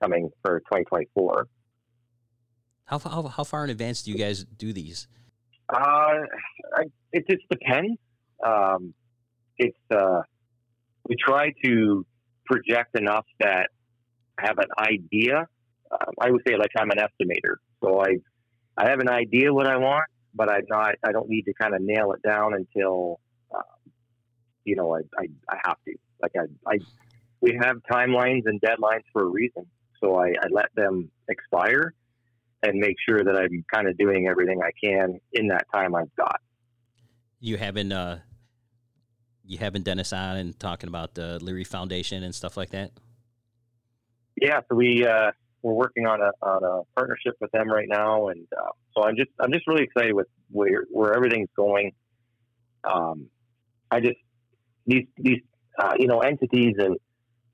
[0.00, 1.46] coming for 2024.
[2.84, 5.08] how, how, how far in advance do you guys do these
[5.68, 6.24] Uh,
[6.76, 7.98] I, it just depends.
[8.44, 8.94] Um,
[9.58, 10.22] it's uh,
[11.08, 12.06] we try to
[12.46, 13.68] project enough that
[14.38, 15.46] I have an idea.
[15.90, 18.16] Um, I would say like I'm an estimator, so I
[18.76, 20.94] I have an idea what I want, but I'm not.
[21.04, 23.20] I don't need to kind of nail it down until,
[23.54, 23.62] uh,
[24.64, 25.94] you know, I, I I have to.
[26.22, 26.78] Like I I
[27.40, 29.66] we have timelines and deadlines for a reason.
[30.02, 31.94] So I, I let them expire
[32.62, 36.14] and make sure that I'm kind of doing everything I can in that time I've
[36.16, 36.40] got.
[37.40, 38.20] You having uh,
[39.44, 42.92] you having Dennis on and talking about the Leary Foundation and stuff like that.
[44.40, 45.32] Yeah, so we uh,
[45.62, 49.16] we're working on a on a partnership with them right now, and uh, so I'm
[49.16, 51.92] just I'm just really excited with where where everything's going.
[52.84, 53.26] Um,
[53.90, 54.18] I just
[54.86, 55.40] these these
[55.78, 56.96] uh, you know entities and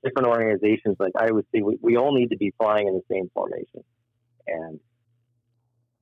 [0.03, 3.01] different organizations, like I would say, we, we all need to be flying in the
[3.11, 3.83] same formation,
[4.47, 4.79] and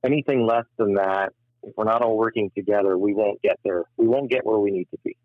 [0.04, 1.32] anything less than that,
[1.62, 3.84] if we're not all working together, we won't get there.
[3.96, 5.16] We won't get where we need to be.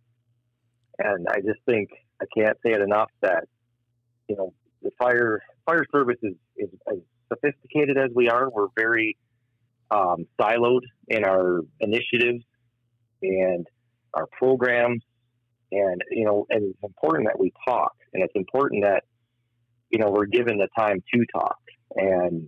[0.97, 1.89] And I just think
[2.21, 3.45] I can't say it enough that
[4.27, 8.49] you know the fire fire service is, is as sophisticated as we are.
[8.49, 9.17] We're very
[9.91, 12.43] um, siloed in our initiatives
[13.21, 13.67] and
[14.13, 15.03] our programs,
[15.71, 19.03] and you know, and it's important that we talk, and it's important that
[19.89, 21.59] you know we're given the time to talk,
[21.95, 22.47] and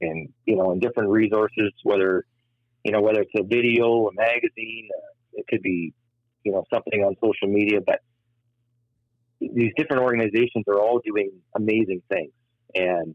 [0.00, 2.24] and you know, in different resources, whether
[2.84, 5.92] you know whether it's a video, a magazine, uh, it could be
[6.44, 8.00] you know something on social media, but
[9.40, 12.32] these different organizations are all doing amazing things.
[12.74, 13.14] And,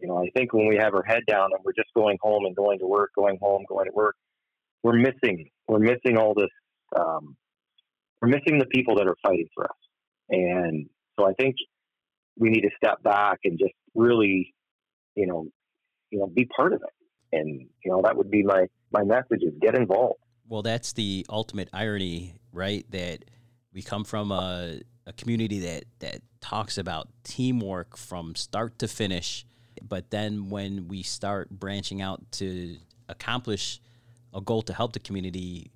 [0.00, 2.44] you know, I think when we have our head down and we're just going home
[2.44, 4.16] and going to work, going home, going to work,
[4.82, 6.50] we're missing, we're missing all this,
[6.98, 7.36] um,
[8.22, 9.76] we're missing the people that are fighting for us.
[10.30, 10.88] And
[11.18, 11.56] so I think
[12.38, 14.54] we need to step back and just really,
[15.16, 15.46] you know,
[16.10, 17.36] you know, be part of it.
[17.36, 20.20] And, you know, that would be my, my message is get involved.
[20.48, 22.88] Well, that's the ultimate irony, right?
[22.90, 23.24] That
[23.72, 29.44] we come from a, a community that that talks about teamwork from start to finish.
[29.82, 32.76] But then when we start branching out to
[33.08, 33.80] accomplish
[34.34, 35.70] a goal to help the community,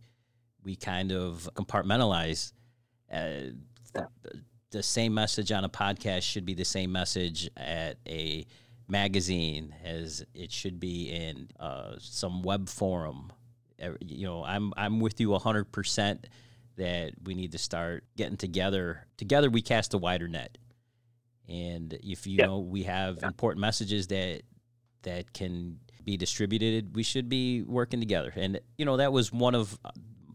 [0.62, 2.52] we kind of compartmentalize.
[3.10, 3.52] Uh,
[3.94, 4.08] the,
[4.70, 8.46] the same message on a podcast should be the same message at a
[8.88, 13.32] magazine as it should be in uh, some web forum.
[14.00, 16.26] You know, I'm I'm with you hundred percent
[16.76, 19.06] that we need to start getting together.
[19.16, 20.58] Together, we cast a wider net.
[21.48, 24.42] And if you know we have important messages that
[25.02, 28.32] that can be distributed, we should be working together.
[28.34, 29.78] And you know that was one of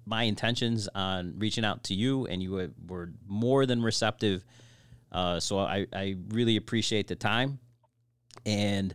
[0.06, 4.44] my intentions on reaching out to you, and you were more than receptive.
[5.12, 7.60] Uh, so I, I really appreciate the time.
[8.46, 8.94] And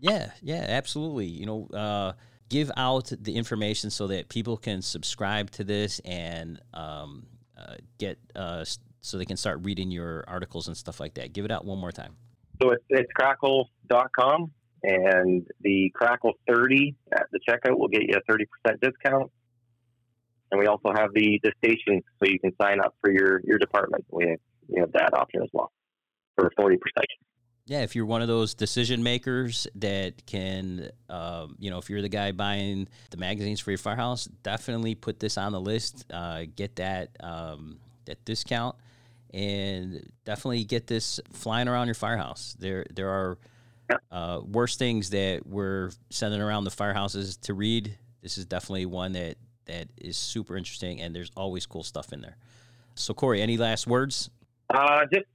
[0.00, 1.26] yeah, yeah, absolutely.
[1.26, 2.12] You know, uh,
[2.50, 7.24] give out the information so that people can subscribe to this and um,
[7.56, 8.64] uh, get uh,
[9.00, 11.32] so they can start reading your articles and stuff like that.
[11.32, 12.16] Give it out one more time.
[12.60, 14.50] So it's, it's crackyl.com
[14.82, 19.30] and the CRACKYL 30 at the checkout will get you a 30% discount.
[20.50, 23.58] And we also have the, the station so you can sign up for your, your
[23.58, 24.04] department.
[24.10, 24.38] We have,
[24.68, 25.70] we have that option as well
[26.36, 26.76] for 40%
[27.70, 32.02] yeah, if you're one of those decision makers that can, um, you know, if you're
[32.02, 36.04] the guy buying the magazines for your firehouse, definitely put this on the list.
[36.12, 38.74] Uh, get that um, that discount,
[39.32, 42.56] and definitely get this flying around your firehouse.
[42.58, 43.38] There, there are
[44.10, 47.96] uh, worse things that we're sending around the firehouses to read.
[48.20, 52.20] This is definitely one that that is super interesting, and there's always cool stuff in
[52.20, 52.36] there.
[52.96, 54.28] So, Kory, any last words?
[54.70, 55.26] Uh, just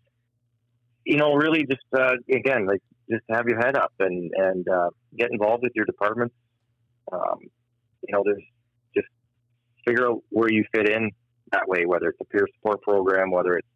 [1.05, 4.89] you know, really just uh, again, like just have your head up and and uh,
[5.17, 6.31] get involved with your department.
[7.11, 7.39] Um,
[8.07, 8.43] you know, there's
[8.95, 9.07] just
[9.85, 11.11] figure out where you fit in
[11.51, 13.67] that way, whether it's a peer support program, whether it's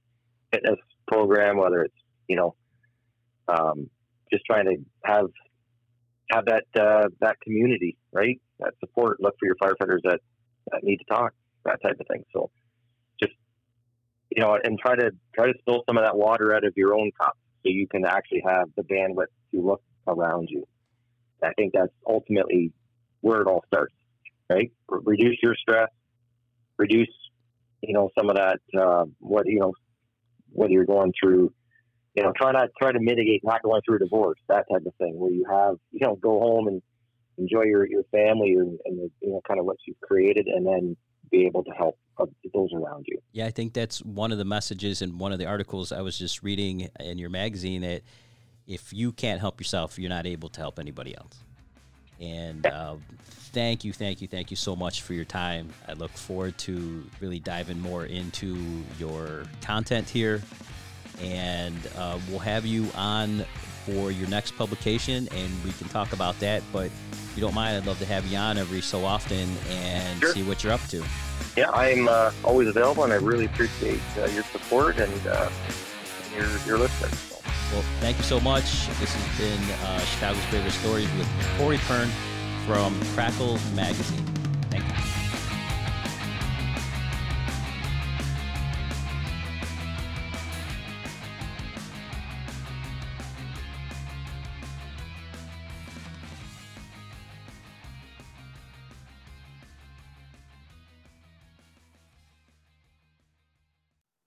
[0.51, 1.95] fitness program, whether it's
[2.27, 2.55] you know,
[3.47, 3.89] um,
[4.31, 5.27] just trying to have
[6.31, 8.39] have that uh, that community, right?
[8.59, 9.17] That support.
[9.19, 10.19] Look for your firefighters that
[10.71, 11.33] that need to talk,
[11.65, 12.23] that type of thing.
[12.33, 12.49] So
[14.29, 16.93] you know, and try to try to spill some of that water out of your
[16.93, 20.65] own cup so you can actually have the bandwidth to look around you.
[21.43, 22.71] I think that's ultimately
[23.21, 23.93] where it all starts,
[24.49, 24.71] right?
[24.87, 25.89] Reduce your stress,
[26.77, 27.09] reduce,
[27.81, 29.73] you know, some of that, uh, what, you know,
[30.51, 31.53] whether you're going through,
[32.15, 34.93] you know, try not, try to mitigate not going through a divorce, that type of
[34.95, 36.81] thing, where you have, you know, go home and
[37.37, 40.97] enjoy your, your family and, and you know, kind of what you've created and then
[41.31, 41.97] be able to help
[42.53, 43.21] those around you.
[43.31, 46.17] Yeah, I think that's one of the messages in one of the articles I was
[46.17, 48.01] just reading in your magazine that
[48.67, 51.39] if you can't help yourself, you're not able to help anybody else.
[52.19, 52.95] And uh,
[53.53, 55.69] thank you, thank you, thank you so much for your time.
[55.87, 60.41] I look forward to really diving more into your content here.
[61.21, 63.45] And uh, we'll have you on
[63.85, 66.61] for your next publication, and we can talk about that.
[66.71, 70.19] But if you don't mind, I'd love to have you on every so often and
[70.19, 70.33] Sure.
[70.33, 71.03] see what you're up to.
[71.57, 75.49] Yeah, I'm uh, always available, and I really appreciate uh, your support and uh,
[76.35, 77.17] your your listeners.
[77.17, 77.35] So,
[77.73, 78.63] Well, thank you so much.
[78.99, 81.27] This has been uh, Chicago's Bravest Stories with
[81.57, 82.09] Kory Pearn
[82.65, 84.25] from CRACKYL Magazine.
[84.69, 85.08] Thank you.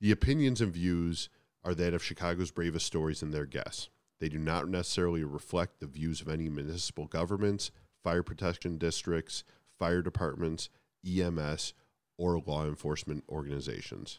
[0.03, 1.28] The opinions and views
[1.62, 3.88] are that of Chicago's bravest stories and their guests.
[4.18, 7.70] They do not necessarily reflect the views of any municipal governments,
[8.03, 9.44] fire protection districts,
[9.78, 10.70] fire departments,
[11.07, 11.72] EMS,
[12.18, 14.18] or law enforcement organizations.